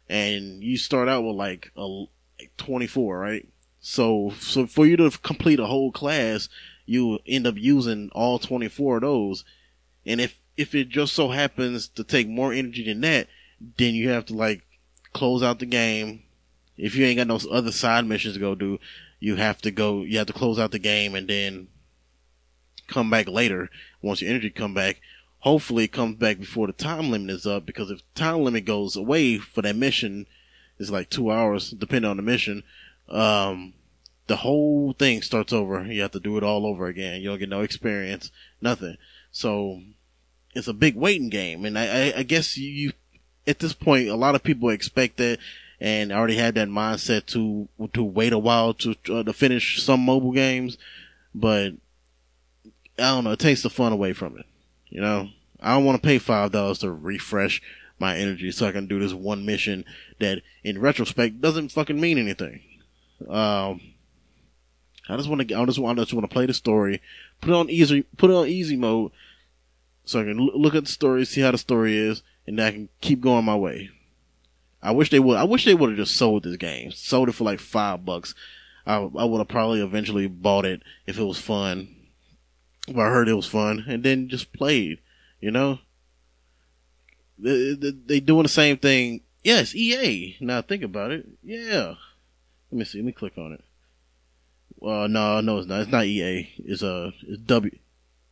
and 0.08 0.62
you 0.62 0.76
start 0.76 1.08
out 1.08 1.22
with 1.22 1.36
like 1.36 1.70
a 1.76 1.82
like 1.82 2.52
24, 2.56 3.18
right? 3.18 3.48
So, 3.80 4.32
so 4.40 4.66
for 4.66 4.86
you 4.86 4.96
to 4.96 5.10
complete 5.22 5.60
a 5.60 5.66
whole 5.66 5.92
class, 5.92 6.48
you 6.86 7.18
end 7.26 7.46
up 7.46 7.56
using 7.56 8.10
all 8.12 8.38
24 8.38 8.96
of 8.96 9.02
those. 9.02 9.44
And 10.04 10.20
if, 10.20 10.38
if 10.56 10.74
it 10.74 10.88
just 10.88 11.12
so 11.12 11.28
happens 11.28 11.88
to 11.88 12.04
take 12.04 12.28
more 12.28 12.52
energy 12.52 12.84
than 12.84 13.00
that, 13.02 13.28
then 13.78 13.94
you 13.94 14.08
have 14.10 14.26
to 14.26 14.34
like 14.34 14.62
close 15.12 15.42
out 15.42 15.58
the 15.58 15.66
game. 15.66 16.22
If 16.76 16.94
you 16.94 17.06
ain't 17.06 17.18
got 17.18 17.26
no 17.26 17.40
other 17.50 17.72
side 17.72 18.06
missions 18.06 18.34
to 18.34 18.40
go 18.40 18.54
do, 18.54 18.78
you 19.18 19.36
have 19.36 19.60
to 19.62 19.70
go, 19.70 20.02
you 20.02 20.18
have 20.18 20.26
to 20.26 20.32
close 20.32 20.58
out 20.58 20.72
the 20.72 20.78
game 20.78 21.14
and 21.14 21.28
then 21.28 21.68
come 22.86 23.10
back 23.10 23.28
later 23.28 23.68
once 24.00 24.22
your 24.22 24.30
energy 24.30 24.50
come 24.50 24.72
back 24.72 25.00
hopefully 25.46 25.84
it 25.84 25.92
comes 25.92 26.16
back 26.16 26.40
before 26.40 26.66
the 26.66 26.72
time 26.72 27.08
limit 27.08 27.30
is 27.30 27.46
up 27.46 27.64
because 27.64 27.88
if 27.88 28.02
time 28.14 28.42
limit 28.42 28.64
goes 28.64 28.96
away 28.96 29.38
for 29.38 29.62
that 29.62 29.76
mission, 29.76 30.26
it's 30.76 30.90
like 30.90 31.08
two 31.08 31.30
hours, 31.30 31.70
depending 31.70 32.10
on 32.10 32.16
the 32.16 32.22
mission. 32.22 32.64
Um, 33.08 33.74
the 34.26 34.38
whole 34.38 34.92
thing 34.92 35.22
starts 35.22 35.52
over. 35.52 35.84
You 35.84 36.02
have 36.02 36.10
to 36.10 36.20
do 36.20 36.36
it 36.36 36.42
all 36.42 36.66
over 36.66 36.88
again. 36.88 37.20
You 37.20 37.28
don't 37.28 37.38
get 37.38 37.48
no 37.48 37.60
experience, 37.60 38.32
nothing. 38.60 38.96
So 39.30 39.82
it's 40.52 40.66
a 40.66 40.74
big 40.74 40.96
waiting 40.96 41.28
game. 41.28 41.64
And 41.64 41.78
I, 41.78 41.84
I, 42.08 42.14
I 42.18 42.22
guess 42.24 42.56
you, 42.56 42.68
you, 42.68 42.92
at 43.46 43.60
this 43.60 43.72
point, 43.72 44.08
a 44.08 44.16
lot 44.16 44.34
of 44.34 44.42
people 44.42 44.70
expect 44.70 45.18
that 45.18 45.38
and 45.80 46.12
already 46.12 46.36
had 46.36 46.54
that 46.54 46.68
mindset 46.68 47.26
to, 47.26 47.68
to 47.92 48.02
wait 48.02 48.32
a 48.32 48.38
while 48.38 48.74
to, 48.74 48.94
uh, 49.10 49.22
to 49.22 49.32
finish 49.32 49.82
some 49.82 50.00
mobile 50.00 50.32
games. 50.32 50.78
But 51.34 51.74
I 52.98 53.10
don't 53.10 53.24
know. 53.24 53.32
It 53.32 53.38
takes 53.38 53.62
the 53.62 53.70
fun 53.70 53.92
away 53.92 54.12
from 54.12 54.38
it. 54.38 54.46
You 54.88 55.00
know, 55.00 55.28
I 55.60 55.74
don't 55.74 55.84
want 55.84 56.00
to 56.00 56.06
pay 56.06 56.18
five 56.18 56.52
dollars 56.52 56.78
to 56.78 56.90
refresh 56.90 57.60
my 57.98 58.16
energy 58.16 58.50
so 58.50 58.66
I 58.66 58.72
can 58.72 58.86
do 58.86 58.98
this 58.98 59.12
one 59.12 59.44
mission 59.44 59.84
that, 60.18 60.42
in 60.62 60.80
retrospect, 60.80 61.40
doesn't 61.40 61.72
fucking 61.72 62.00
mean 62.00 62.18
anything. 62.18 62.60
Um, 63.28 63.80
I 65.08 65.16
just 65.16 65.28
want 65.28 65.48
to, 65.48 65.54
I 65.54 65.64
just 65.64 65.78
want, 65.78 65.98
I 65.98 66.02
just 66.02 66.12
want 66.12 66.28
to 66.28 66.32
play 66.32 66.46
the 66.46 66.54
story, 66.54 67.00
put 67.40 67.50
it 67.50 67.54
on 67.54 67.70
easy, 67.70 68.02
put 68.16 68.30
it 68.30 68.34
on 68.34 68.48
easy 68.48 68.76
mode, 68.76 69.12
so 70.04 70.20
I 70.20 70.24
can 70.24 70.38
l- 70.38 70.60
look 70.60 70.74
at 70.74 70.84
the 70.84 70.92
story, 70.92 71.24
see 71.24 71.40
how 71.40 71.52
the 71.52 71.58
story 71.58 71.96
is, 71.96 72.22
and 72.46 72.60
I 72.60 72.70
can 72.70 72.88
keep 73.00 73.20
going 73.20 73.44
my 73.44 73.56
way. 73.56 73.90
I 74.86 74.92
wish 74.92 75.10
they 75.10 75.18
would. 75.18 75.36
I 75.36 75.42
wish 75.42 75.64
they 75.64 75.74
would 75.74 75.90
have 75.90 75.98
just 75.98 76.16
sold 76.16 76.44
this 76.44 76.56
game, 76.56 76.92
sold 76.92 77.28
it 77.28 77.32
for 77.32 77.42
like 77.42 77.58
five 77.58 78.04
bucks. 78.04 78.36
I, 78.86 78.98
I 78.98 79.24
would 79.24 79.38
have 79.38 79.48
probably 79.48 79.80
eventually 79.80 80.28
bought 80.28 80.64
it 80.64 80.80
if 81.08 81.18
it 81.18 81.24
was 81.24 81.40
fun. 81.40 81.88
If 82.86 82.96
I 82.96 83.06
heard 83.08 83.28
it 83.28 83.34
was 83.34 83.48
fun, 83.48 83.84
and 83.88 84.04
then 84.04 84.28
just 84.28 84.52
played. 84.52 85.00
You 85.40 85.50
know, 85.50 85.80
they, 87.36 87.74
they, 87.74 87.90
they 87.90 88.20
doing 88.20 88.44
the 88.44 88.48
same 88.48 88.76
thing. 88.76 89.22
Yes, 89.42 89.74
EA. 89.74 90.36
Now 90.40 90.62
think 90.62 90.84
about 90.84 91.10
it. 91.10 91.26
Yeah. 91.42 91.94
Let 92.70 92.78
me 92.78 92.84
see. 92.84 92.98
Let 92.98 93.06
me 93.06 93.12
click 93.12 93.36
on 93.36 93.54
it. 93.54 93.64
Uh, 94.80 95.08
no, 95.08 95.40
no, 95.40 95.58
it's 95.58 95.66
not. 95.66 95.80
It's 95.80 95.90
not 95.90 96.04
EA. 96.04 96.48
It's 96.58 96.84
uh, 96.84 97.10
it's 97.26 97.42
W, 97.42 97.76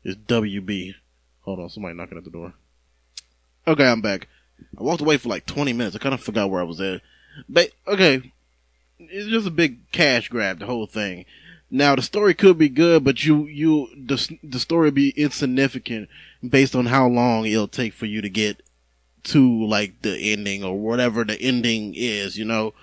it's 0.05 0.17
WB. 0.17 0.95
Hold 1.41 1.59
on, 1.59 1.69
somebody 1.69 1.97
knocking 1.97 2.19
at 2.19 2.23
the 2.23 2.31
door. 2.31 2.55
Okay, 3.67 3.87
I'm 3.87 4.01
back. 4.01 4.29
I 4.79 4.83
walked 4.83 5.03
away 5.03 5.17
for 5.17 5.29
like 5.29 5.47
20 5.47 5.73
minutes. 5.73 5.97
I 5.97 5.99
kind 5.99 6.15
of 6.15 6.21
forgot 6.21 6.51
where 6.51 6.61
I 6.61 6.65
was 6.65 6.81
at. 6.81 7.01
But 7.49 7.71
okay, 7.87 8.33
it's 8.99 9.29
just 9.29 9.47
a 9.47 9.51
big 9.51 9.91
cash 9.93 10.29
grab. 10.29 10.59
The 10.59 10.67
whole 10.67 10.87
thing. 10.87 11.25
Now 11.71 11.97
the 11.97 12.03
story 12.03 12.35
could 12.35 12.59
be 12.59 12.69
good, 12.69 13.03
but 13.05 13.25
you 13.25 13.47
you 13.47 13.89
the 13.97 14.39
the 14.43 14.61
story 14.61 14.91
be 14.91 15.11
insignificant 15.17 16.09
based 16.49 16.77
on 16.77 16.87
how 16.87 17.09
long 17.09 17.47
it'll 17.47 17.69
take 17.69 17.95
for 17.95 18.07
you 18.07 18.21
to 18.23 18.29
get 18.29 18.63
to 19.25 19.67
like 19.67 20.03
the 20.03 20.33
ending 20.33 20.63
or 20.63 20.79
whatever 20.79 21.25
the 21.25 21.41
ending 21.41 21.95
is. 21.97 22.39
You 22.39 22.45
know, 22.45 22.75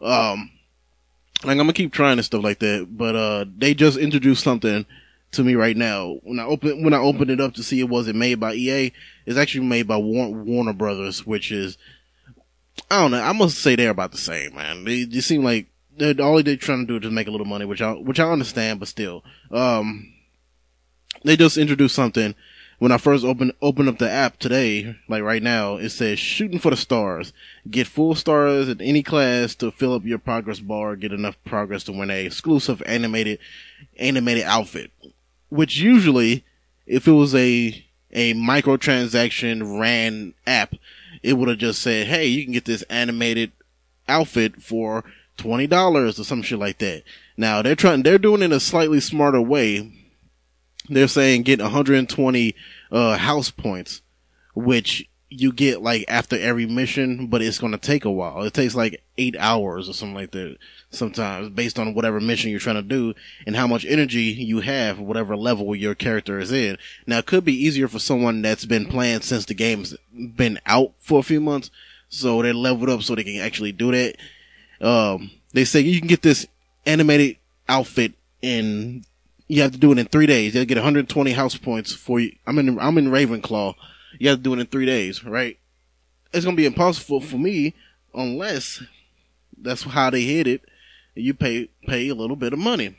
um, 0.00 0.50
like 1.44 1.52
I'm 1.52 1.58
gonna 1.58 1.72
keep 1.72 1.92
trying 1.92 2.18
and 2.18 2.24
stuff 2.24 2.42
like 2.42 2.58
that. 2.58 2.88
But 2.90 3.14
uh, 3.14 3.44
they 3.56 3.74
just 3.74 3.98
introduced 3.98 4.42
something 4.42 4.84
to 5.32 5.44
me 5.44 5.54
right 5.54 5.76
now. 5.76 6.18
When 6.22 6.38
I 6.38 6.44
open 6.44 6.82
when 6.82 6.94
I 6.94 6.98
opened 6.98 7.30
it 7.30 7.40
up 7.40 7.54
to 7.54 7.62
see 7.62 7.80
it 7.80 7.88
wasn't 7.88 8.18
made 8.18 8.40
by 8.40 8.54
EA, 8.54 8.92
it's 9.26 9.38
actually 9.38 9.66
made 9.66 9.86
by 9.86 9.96
Warner 9.96 10.72
Brothers, 10.72 11.26
which 11.26 11.52
is 11.52 11.78
I 12.90 13.00
don't 13.00 13.10
know. 13.10 13.22
I 13.22 13.32
must 13.32 13.58
say 13.58 13.76
they're 13.76 13.90
about 13.90 14.12
the 14.12 14.18
same, 14.18 14.54
man. 14.54 14.84
They 14.84 15.04
just 15.04 15.28
seem 15.28 15.44
like 15.44 15.66
they're, 15.96 16.14
all 16.20 16.42
they're 16.42 16.56
trying 16.56 16.80
to 16.80 16.86
do 16.86 16.96
is 16.96 17.02
just 17.02 17.12
make 17.14 17.28
a 17.28 17.30
little 17.30 17.46
money, 17.46 17.64
which 17.64 17.82
I 17.82 17.92
which 17.92 18.20
I 18.20 18.30
understand, 18.30 18.80
but 18.80 18.88
still, 18.88 19.24
um, 19.50 20.12
they 21.24 21.36
just 21.36 21.58
introduced 21.58 21.94
something. 21.94 22.34
When 22.78 22.92
I 22.92 22.96
first 22.96 23.26
opened 23.26 23.52
open 23.60 23.88
up 23.88 23.98
the 23.98 24.10
app 24.10 24.38
today, 24.38 24.96
like 25.06 25.22
right 25.22 25.42
now, 25.42 25.76
it 25.76 25.90
says 25.90 26.18
shooting 26.18 26.58
for 26.58 26.70
the 26.70 26.78
stars. 26.78 27.34
Get 27.70 27.86
full 27.86 28.14
stars 28.14 28.70
in 28.70 28.80
any 28.80 29.02
class 29.02 29.54
to 29.56 29.70
fill 29.70 29.92
up 29.92 30.06
your 30.06 30.18
progress 30.18 30.60
bar. 30.60 30.96
Get 30.96 31.12
enough 31.12 31.36
progress 31.44 31.84
to 31.84 31.92
win 31.92 32.10
a 32.10 32.24
exclusive 32.24 32.82
animated 32.86 33.38
animated 33.98 34.44
outfit. 34.44 34.92
Which 35.50 35.78
usually, 35.78 36.44
if 36.86 37.06
it 37.06 37.12
was 37.12 37.34
a 37.34 37.84
a 38.12 38.34
microtransaction 38.34 39.78
ran 39.78 40.34
app, 40.46 40.74
it 41.22 41.34
would 41.34 41.48
have 41.48 41.58
just 41.58 41.82
said, 41.82 42.06
"Hey, 42.06 42.26
you 42.26 42.44
can 42.44 42.52
get 42.52 42.64
this 42.64 42.82
animated 42.82 43.52
outfit 44.08 44.62
for 44.62 45.04
twenty 45.36 45.66
dollars 45.66 46.18
or 46.18 46.24
some 46.24 46.42
shit 46.42 46.58
like 46.58 46.78
that." 46.78 47.02
Now 47.36 47.62
they're 47.62 47.76
trying, 47.76 48.02
they're 48.02 48.18
doing 48.18 48.42
it 48.42 48.46
in 48.46 48.52
a 48.52 48.60
slightly 48.60 49.00
smarter 49.00 49.40
way. 49.40 49.92
They're 50.88 51.08
saying 51.08 51.42
get 51.42 51.60
120 51.60 52.54
uh, 52.90 53.16
house 53.16 53.50
points, 53.50 54.02
which 54.54 55.08
you 55.30 55.52
get 55.52 55.80
like 55.80 56.04
after 56.08 56.36
every 56.36 56.66
mission, 56.66 57.28
but 57.28 57.40
it's 57.40 57.58
going 57.58 57.72
to 57.72 57.78
take 57.78 58.04
a 58.04 58.10
while. 58.10 58.42
It 58.42 58.52
takes 58.52 58.74
like 58.74 59.00
eight 59.16 59.36
hours 59.38 59.88
or 59.88 59.92
something 59.92 60.16
like 60.16 60.32
that 60.32 60.58
sometimes 60.90 61.48
based 61.50 61.78
on 61.78 61.94
whatever 61.94 62.20
mission 62.20 62.50
you're 62.50 62.58
trying 62.58 62.74
to 62.74 62.82
do 62.82 63.14
and 63.46 63.54
how 63.54 63.68
much 63.68 63.84
energy 63.84 64.22
you 64.22 64.60
have, 64.60 64.98
whatever 64.98 65.36
level 65.36 65.74
your 65.76 65.94
character 65.94 66.40
is 66.40 66.50
in. 66.50 66.76
Now 67.06 67.18
it 67.18 67.26
could 67.26 67.44
be 67.44 67.54
easier 67.54 67.86
for 67.86 68.00
someone 68.00 68.42
that's 68.42 68.64
been 68.64 68.86
playing 68.86 69.20
since 69.20 69.44
the 69.44 69.54
game's 69.54 69.96
been 70.12 70.58
out 70.66 70.92
for 70.98 71.20
a 71.20 71.24
few 71.24 71.40
months. 71.40 71.70
So 72.08 72.42
they're 72.42 72.52
leveled 72.52 72.90
up 72.90 73.02
so 73.02 73.14
they 73.14 73.22
can 73.22 73.40
actually 73.40 73.70
do 73.70 73.92
that. 73.92 74.16
Um, 74.80 75.30
they 75.52 75.64
say 75.64 75.80
you 75.80 76.00
can 76.00 76.08
get 76.08 76.22
this 76.22 76.44
animated 76.86 77.36
outfit 77.68 78.14
in, 78.42 79.04
you 79.46 79.62
have 79.62 79.72
to 79.72 79.78
do 79.78 79.92
it 79.92 79.98
in 79.98 80.06
three 80.06 80.26
days. 80.26 80.56
You'll 80.56 80.64
get 80.64 80.76
120 80.76 81.30
house 81.32 81.56
points 81.56 81.92
for 81.92 82.18
you. 82.18 82.34
I'm 82.48 82.58
in, 82.58 82.80
I'm 82.80 82.98
in 82.98 83.10
Ravenclaw 83.10 83.76
you 84.18 84.28
have 84.28 84.38
to 84.38 84.42
do 84.42 84.54
it 84.54 84.60
in 84.60 84.66
three 84.66 84.86
days, 84.86 85.24
right? 85.24 85.58
It's 86.32 86.44
gonna 86.44 86.56
be 86.56 86.66
impossible 86.66 87.20
for 87.20 87.36
me 87.36 87.74
unless 88.14 88.82
that's 89.56 89.82
how 89.82 90.10
they 90.10 90.22
hit 90.22 90.46
it. 90.46 90.62
You 91.14 91.34
pay 91.34 91.68
pay 91.86 92.08
a 92.08 92.14
little 92.14 92.36
bit 92.36 92.52
of 92.52 92.58
money, 92.58 92.96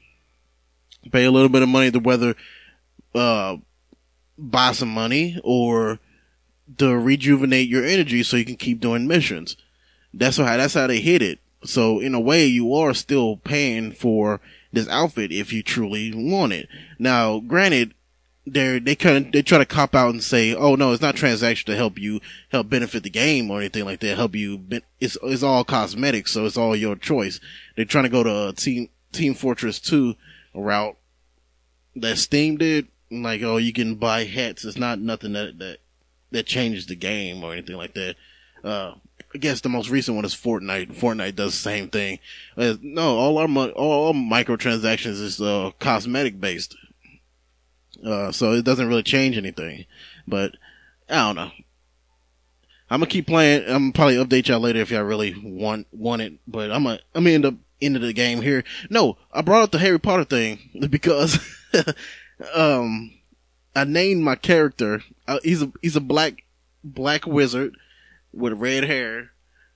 pay 1.11 1.25
a 1.25 1.31
little 1.31 1.49
bit 1.49 1.61
of 1.61 1.69
money 1.69 1.91
to 1.91 1.99
whether 1.99 2.35
uh, 3.15 3.57
buy 4.37 4.71
some 4.73 4.89
money 4.89 5.39
or 5.43 5.99
to 6.77 6.97
rejuvenate 6.97 7.67
your 7.69 7.85
energy 7.85 8.23
so 8.23 8.37
you 8.37 8.45
can 8.45 8.57
keep 8.57 8.79
doing 8.79 9.07
missions. 9.07 9.57
That's 10.13 10.37
how 10.37 10.57
that's 10.57 10.73
how 10.73 10.87
they 10.87 10.99
hit 10.99 11.21
it. 11.21 11.39
So 11.63 11.99
in 11.99 12.15
a 12.15 12.19
way, 12.19 12.45
you 12.45 12.73
are 12.73 12.93
still 12.93 13.37
paying 13.37 13.91
for 13.91 14.41
this 14.73 14.87
outfit 14.87 15.31
if 15.31 15.53
you 15.53 15.61
truly 15.61 16.11
want 16.13 16.53
it. 16.53 16.67
Now, 16.97 17.39
granted, 17.39 17.93
they 18.45 18.79
they 18.79 18.95
kind 18.95 19.25
of 19.25 19.31
they 19.31 19.41
try 19.41 19.57
to 19.59 19.65
cop 19.65 19.93
out 19.93 20.09
and 20.09 20.23
say, 20.23 20.55
"Oh 20.55 20.75
no, 20.75 20.91
it's 20.91 21.01
not 21.01 21.15
transaction 21.15 21.71
to 21.71 21.77
help 21.77 21.99
you 21.99 22.21
help 22.49 22.69
benefit 22.69 23.03
the 23.03 23.09
game 23.09 23.51
or 23.51 23.59
anything 23.59 23.85
like 23.85 23.99
that. 23.99 24.17
Help 24.17 24.35
you, 24.35 24.61
it's 24.99 25.17
it's 25.23 25.43
all 25.43 25.63
cosmetic, 25.63 26.27
so 26.27 26.45
it's 26.45 26.57
all 26.57 26.75
your 26.75 26.95
choice." 26.95 27.39
They're 27.75 27.85
trying 27.85 28.05
to 28.05 28.09
go 28.09 28.23
to 28.23 28.53
Team 28.55 28.89
Team 29.11 29.33
Fortress 29.33 29.79
Two 29.79 30.15
route 30.53 30.97
that 31.95 32.17
Steam 32.17 32.57
did. 32.57 32.87
Like, 33.11 33.41
oh, 33.41 33.57
you 33.57 33.73
can 33.73 33.95
buy 33.95 34.23
hats. 34.23 34.63
It's 34.63 34.77
not 34.77 34.99
nothing 34.99 35.33
that 35.33 35.59
that 35.59 35.77
that 36.31 36.45
changes 36.45 36.87
the 36.87 36.95
game 36.95 37.43
or 37.43 37.53
anything 37.53 37.75
like 37.75 37.93
that. 37.93 38.15
Uh, 38.63 38.95
I 39.33 39.37
guess 39.37 39.61
the 39.61 39.69
most 39.69 39.89
recent 39.89 40.15
one 40.15 40.25
is 40.25 40.35
Fortnite. 40.35 40.95
Fortnite 40.95 41.35
does 41.35 41.53
the 41.53 41.59
same 41.59 41.89
thing. 41.89 42.19
Uh, 42.57 42.75
no, 42.81 43.17
all 43.17 43.37
our 43.37 43.47
all, 43.47 44.07
all 44.07 44.13
microtransactions 44.13 45.21
is 45.21 45.41
uh, 45.41 45.71
cosmetic 45.79 46.39
based. 46.39 46.75
Uh, 48.05 48.31
so 48.31 48.53
it 48.53 48.65
doesn't 48.65 48.87
really 48.87 49.03
change 49.03 49.37
anything. 49.37 49.85
But 50.27 50.55
I 51.09 51.15
don't 51.15 51.35
know. 51.35 51.51
I'm 52.89 52.99
gonna 52.99 53.07
keep 53.07 53.27
playing. 53.27 53.63
I'm 53.67 53.93
probably 53.93 54.15
update 54.15 54.47
y'all 54.47 54.59
later 54.59 54.81
if 54.81 54.91
y'all 54.91 55.03
really 55.03 55.33
want 55.41 55.87
want 55.91 56.21
it. 56.21 56.33
But 56.45 56.71
I'm 56.71 56.83
gonna 56.83 56.99
I'm 57.15 57.23
gonna 57.23 57.35
end 57.35 57.45
up 57.45 57.55
into 57.79 57.99
the 57.99 58.13
game 58.13 58.41
here. 58.41 58.63
No, 58.89 59.17
I 59.31 59.41
brought 59.41 59.63
up 59.63 59.71
the 59.71 59.79
Harry 59.79 59.99
Potter 59.99 60.25
thing 60.25 60.59
because 60.89 61.39
um 62.53 63.13
I 63.75 63.85
named 63.85 64.23
my 64.23 64.35
character. 64.35 65.03
Uh, 65.27 65.39
he's 65.43 65.61
a 65.61 65.71
he's 65.81 65.95
a 65.95 66.01
black 66.01 66.43
black 66.83 67.25
wizard 67.25 67.77
with 68.33 68.53
red 68.53 68.83
hair. 68.83 69.31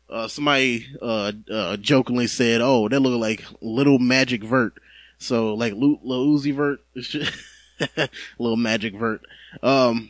Uh, 0.10 0.28
somebody 0.28 0.86
uh, 1.02 1.32
uh, 1.50 1.78
jokingly 1.78 2.28
said, 2.28 2.62
"Oh, 2.62 2.90
that 2.90 3.00
look 3.00 3.20
like 3.20 3.44
little 3.62 3.98
Magic 3.98 4.44
Vert." 4.44 4.74
So 5.18 5.54
like 5.54 5.74
Lil 5.74 6.00
Uzi 6.04 6.54
Vert. 6.54 6.80
little 8.40 8.58
magic 8.58 8.96
vert. 8.96 9.22
Um, 9.62 10.10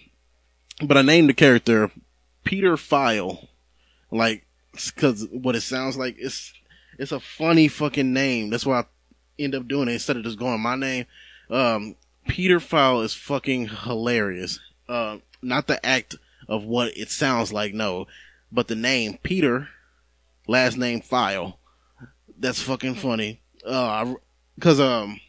but 0.81 0.97
I 0.97 1.01
named 1.01 1.29
the 1.29 1.33
character 1.33 1.91
Peter 2.43 2.77
File, 2.77 3.49
like, 4.11 4.45
cause 4.95 5.27
what 5.31 5.55
it 5.55 5.61
sounds 5.61 5.97
like, 5.97 6.15
it's, 6.17 6.53
it's 6.97 7.11
a 7.11 7.19
funny 7.19 7.67
fucking 7.67 8.13
name. 8.13 8.49
That's 8.49 8.65
why 8.65 8.81
I 8.81 8.85
end 9.39 9.55
up 9.55 9.67
doing 9.67 9.87
it 9.87 9.93
instead 9.93 10.17
of 10.17 10.23
just 10.23 10.39
going 10.39 10.61
my 10.61 10.75
name. 10.75 11.05
Um, 11.49 11.95
Peter 12.27 12.59
File 12.59 13.01
is 13.01 13.13
fucking 13.13 13.67
hilarious. 13.67 14.59
Uh, 14.87 15.17
not 15.41 15.67
the 15.67 15.83
act 15.85 16.15
of 16.47 16.63
what 16.63 16.95
it 16.97 17.09
sounds 17.09 17.51
like, 17.51 17.73
no, 17.73 18.07
but 18.51 18.67
the 18.67 18.75
name 18.75 19.17
Peter, 19.23 19.69
last 20.47 20.77
name 20.77 21.01
File. 21.01 21.59
That's 22.37 22.61
fucking 22.61 22.95
funny. 22.95 23.41
Uh, 23.65 24.15
cause, 24.59 24.79
um, 24.79 25.19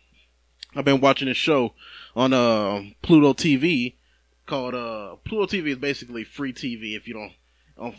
I've 0.77 0.85
been 0.85 1.01
watching 1.01 1.29
this 1.29 1.39
show 1.39 1.73
on 2.15 2.35
uh, 2.35 2.83
Pluto 3.01 3.33
TV 3.33 3.95
called 4.45 4.75
uh, 4.75 5.17
Pluto 5.25 5.57
TV 5.57 5.69
is 5.69 5.79
basically 5.79 6.23
free 6.23 6.53
TV 6.53 6.95
if 6.95 7.09
you 7.09 7.15
don't 7.15 7.33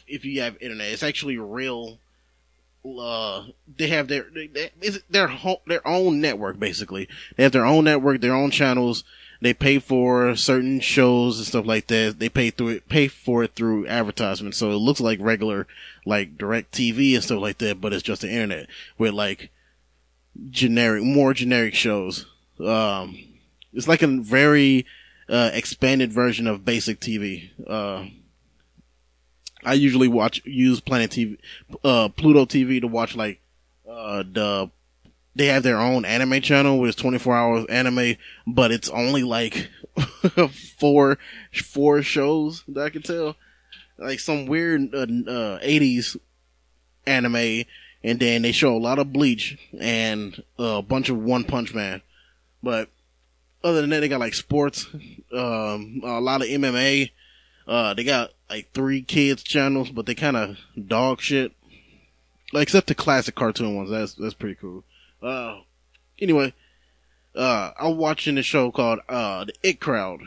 if 0.07 0.23
you 0.23 0.41
have 0.41 0.61
internet. 0.61 0.91
It's 0.91 1.03
actually 1.03 1.37
real. 1.37 1.99
Uh, 2.85 3.47
they 3.75 3.87
have 3.87 4.07
their 4.07 4.27
they, 4.33 4.69
their 5.09 5.27
home, 5.27 5.57
their 5.65 5.85
own 5.87 6.21
network 6.21 6.59
basically. 6.59 7.09
They 7.35 7.43
have 7.43 7.51
their 7.51 7.65
own 7.65 7.85
network, 7.85 8.21
their 8.21 8.35
own 8.35 8.51
channels. 8.51 9.03
They 9.41 9.53
pay 9.53 9.79
for 9.79 10.35
certain 10.35 10.79
shows 10.79 11.37
and 11.37 11.47
stuff 11.47 11.65
like 11.65 11.87
that. 11.87 12.17
They 12.19 12.29
pay 12.29 12.51
through 12.51 12.69
it, 12.69 12.89
pay 12.89 13.07
for 13.07 13.43
it 13.43 13.55
through 13.55 13.87
advertisements. 13.87 14.57
So 14.57 14.71
it 14.71 14.75
looks 14.75 15.01
like 15.01 15.19
regular, 15.21 15.67
like 16.05 16.37
direct 16.37 16.71
TV 16.71 17.13
and 17.13 17.23
stuff 17.23 17.39
like 17.39 17.57
that, 17.59 17.81
but 17.81 17.93
it's 17.93 18.03
just 18.03 18.21
the 18.21 18.31
internet 18.31 18.67
with 18.97 19.13
like 19.13 19.49
generic, 20.49 21.03
more 21.03 21.33
generic 21.33 21.73
shows. 21.73 22.25
Um, 22.59 23.17
it's 23.73 23.87
like 23.87 24.01
a 24.01 24.07
very 24.07 24.85
uh, 25.29 25.51
expanded 25.53 26.11
version 26.11 26.47
of 26.47 26.65
basic 26.65 26.99
TV. 26.99 27.49
Uh, 27.67 28.07
I 29.63 29.73
usually 29.73 30.07
watch 30.07 30.41
use 30.45 30.79
Planet 30.79 31.11
TV, 31.11 31.37
uh, 31.83 32.09
Pluto 32.09 32.45
TV 32.45 32.81
to 32.81 32.87
watch 32.87 33.15
like 33.15 33.41
uh, 33.89 34.23
the. 34.23 34.71
They 35.35 35.47
have 35.47 35.61
their 35.61 35.79
own 35.79 36.03
anime 36.03 36.41
channel, 36.41 36.79
which 36.79 36.89
is 36.89 36.95
24 36.95 37.37
hours 37.37 37.65
anime, 37.67 38.15
but 38.47 38.71
it's 38.71 38.89
only 38.89 39.21
like 39.21 39.69
four 40.79 41.19
four 41.63 42.01
shows 42.01 42.63
that 42.69 42.85
I 42.85 42.89
can 42.89 43.03
tell, 43.03 43.35
like 43.99 44.19
some 44.19 44.47
weird 44.47 44.95
uh, 44.95 45.01
uh, 45.01 45.59
80s 45.59 46.17
anime, 47.05 47.65
and 48.03 48.19
then 48.19 48.41
they 48.41 48.51
show 48.51 48.75
a 48.75 48.79
lot 48.79 48.97
of 48.97 49.13
Bleach 49.13 49.59
and 49.79 50.41
a 50.57 50.81
bunch 50.81 51.09
of 51.09 51.17
One 51.17 51.43
Punch 51.43 51.71
Man, 51.73 52.01
but 52.61 52.89
other 53.63 53.81
than 53.81 53.89
that, 53.91 54.01
they 54.01 54.07
got 54.07 54.19
like 54.19 54.33
sports, 54.33 54.87
um, 55.33 56.01
a 56.03 56.19
lot 56.19 56.41
of 56.41 56.47
MMA. 56.47 57.11
Uh, 57.67 57.93
they 57.93 58.03
got 58.03 58.31
like 58.49 58.71
three 58.71 59.01
kids 59.01 59.43
channels, 59.43 59.89
but 59.89 60.05
they 60.05 60.15
kind 60.15 60.37
of 60.37 60.57
dog 60.87 61.21
shit. 61.21 61.51
Like, 62.53 62.63
except 62.63 62.87
the 62.87 62.95
classic 62.95 63.35
cartoon 63.35 63.75
ones. 63.75 63.89
That's, 63.89 64.13
that's 64.13 64.33
pretty 64.33 64.55
cool. 64.55 64.83
Uh, 65.21 65.59
anyway, 66.17 66.53
uh, 67.35 67.71
I'm 67.77 67.97
watching 67.97 68.37
a 68.37 68.43
show 68.43 68.71
called, 68.71 68.99
uh, 69.09 69.45
the 69.45 69.53
It 69.63 69.79
Crowd. 69.81 70.21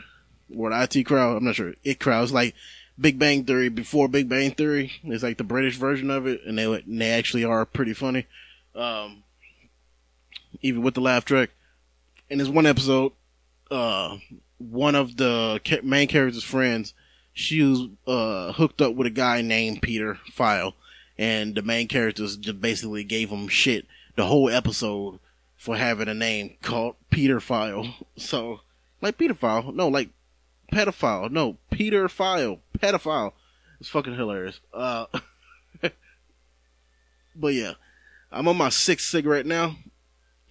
Or 0.55 0.69
the 0.69 0.83
IT 0.83 1.03
Crowd. 1.05 1.37
I'm 1.37 1.45
not 1.45 1.55
sure. 1.55 1.73
It 1.83 1.99
Crowd. 1.99 2.23
It's 2.23 2.31
like 2.31 2.53
Big 2.99 3.17
Bang 3.17 3.43
Theory 3.45 3.69
before 3.69 4.07
Big 4.07 4.29
Bang 4.29 4.51
Theory. 4.51 4.91
It's 5.03 5.23
like 5.23 5.37
the 5.37 5.43
British 5.43 5.77
version 5.77 6.11
of 6.11 6.27
it. 6.27 6.41
And 6.45 6.59
they, 6.59 6.71
and 6.71 7.01
they 7.01 7.09
actually 7.09 7.43
are 7.43 7.65
pretty 7.65 7.93
funny. 7.93 8.27
Um, 8.75 9.23
even 10.61 10.83
with 10.83 10.93
the 10.93 11.01
laugh 11.01 11.25
track. 11.25 11.49
In 12.31 12.37
this 12.37 12.47
one 12.47 12.65
episode, 12.65 13.11
uh, 13.69 14.15
one 14.57 14.95
of 14.95 15.17
the 15.17 15.59
main 15.83 16.07
character's 16.07 16.45
friends, 16.45 16.93
she 17.33 17.61
was 17.61 17.89
uh, 18.07 18.53
hooked 18.53 18.81
up 18.81 18.95
with 18.95 19.05
a 19.05 19.09
guy 19.09 19.41
named 19.41 19.81
Peter 19.81 20.17
File, 20.31 20.75
and 21.17 21.55
the 21.55 21.61
main 21.61 21.89
characters 21.89 22.37
just 22.37 22.61
basically 22.61 23.03
gave 23.03 23.31
him 23.31 23.49
shit 23.49 23.85
the 24.15 24.27
whole 24.27 24.49
episode 24.49 25.19
for 25.57 25.75
having 25.75 26.07
a 26.07 26.13
name 26.13 26.55
called 26.61 26.95
Peter 27.09 27.41
File. 27.41 27.95
So, 28.15 28.61
like 29.01 29.17
Peter 29.17 29.33
File, 29.33 29.73
no, 29.73 29.89
like 29.89 30.11
pedophile, 30.71 31.29
no, 31.29 31.57
Peter 31.69 32.07
File, 32.07 32.59
pedophile. 32.79 33.33
It's 33.81 33.89
fucking 33.89 34.15
hilarious. 34.15 34.61
Uh, 34.73 35.07
but 37.35 37.53
yeah, 37.53 37.73
I'm 38.31 38.47
on 38.47 38.55
my 38.55 38.69
sixth 38.69 39.09
cigarette 39.09 39.45
now 39.45 39.75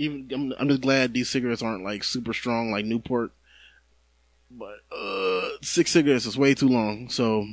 even 0.01 0.29
I'm, 0.33 0.55
I'm 0.59 0.69
just 0.69 0.81
glad 0.81 1.13
these 1.13 1.29
cigarettes 1.29 1.63
aren't 1.63 1.85
like 1.85 2.03
super 2.03 2.33
strong 2.33 2.73
like 2.73 2.85
Newport. 2.85 3.33
But 4.51 4.79
uh, 4.91 5.49
six 5.63 5.93
cigarettes 5.93 6.27
is 6.27 6.37
way 6.37 6.55
too 6.55 6.69
long, 6.69 7.09
so 7.09 7.47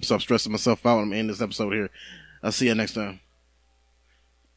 stop 0.00 0.22
stressing 0.22 0.52
myself 0.52 0.86
out. 0.86 1.00
I'm 1.00 1.12
ending 1.12 1.26
this 1.26 1.42
episode 1.42 1.72
here. 1.72 1.90
I'll 2.42 2.52
see 2.52 2.68
you 2.68 2.74
next 2.74 2.94
time. 2.94 3.20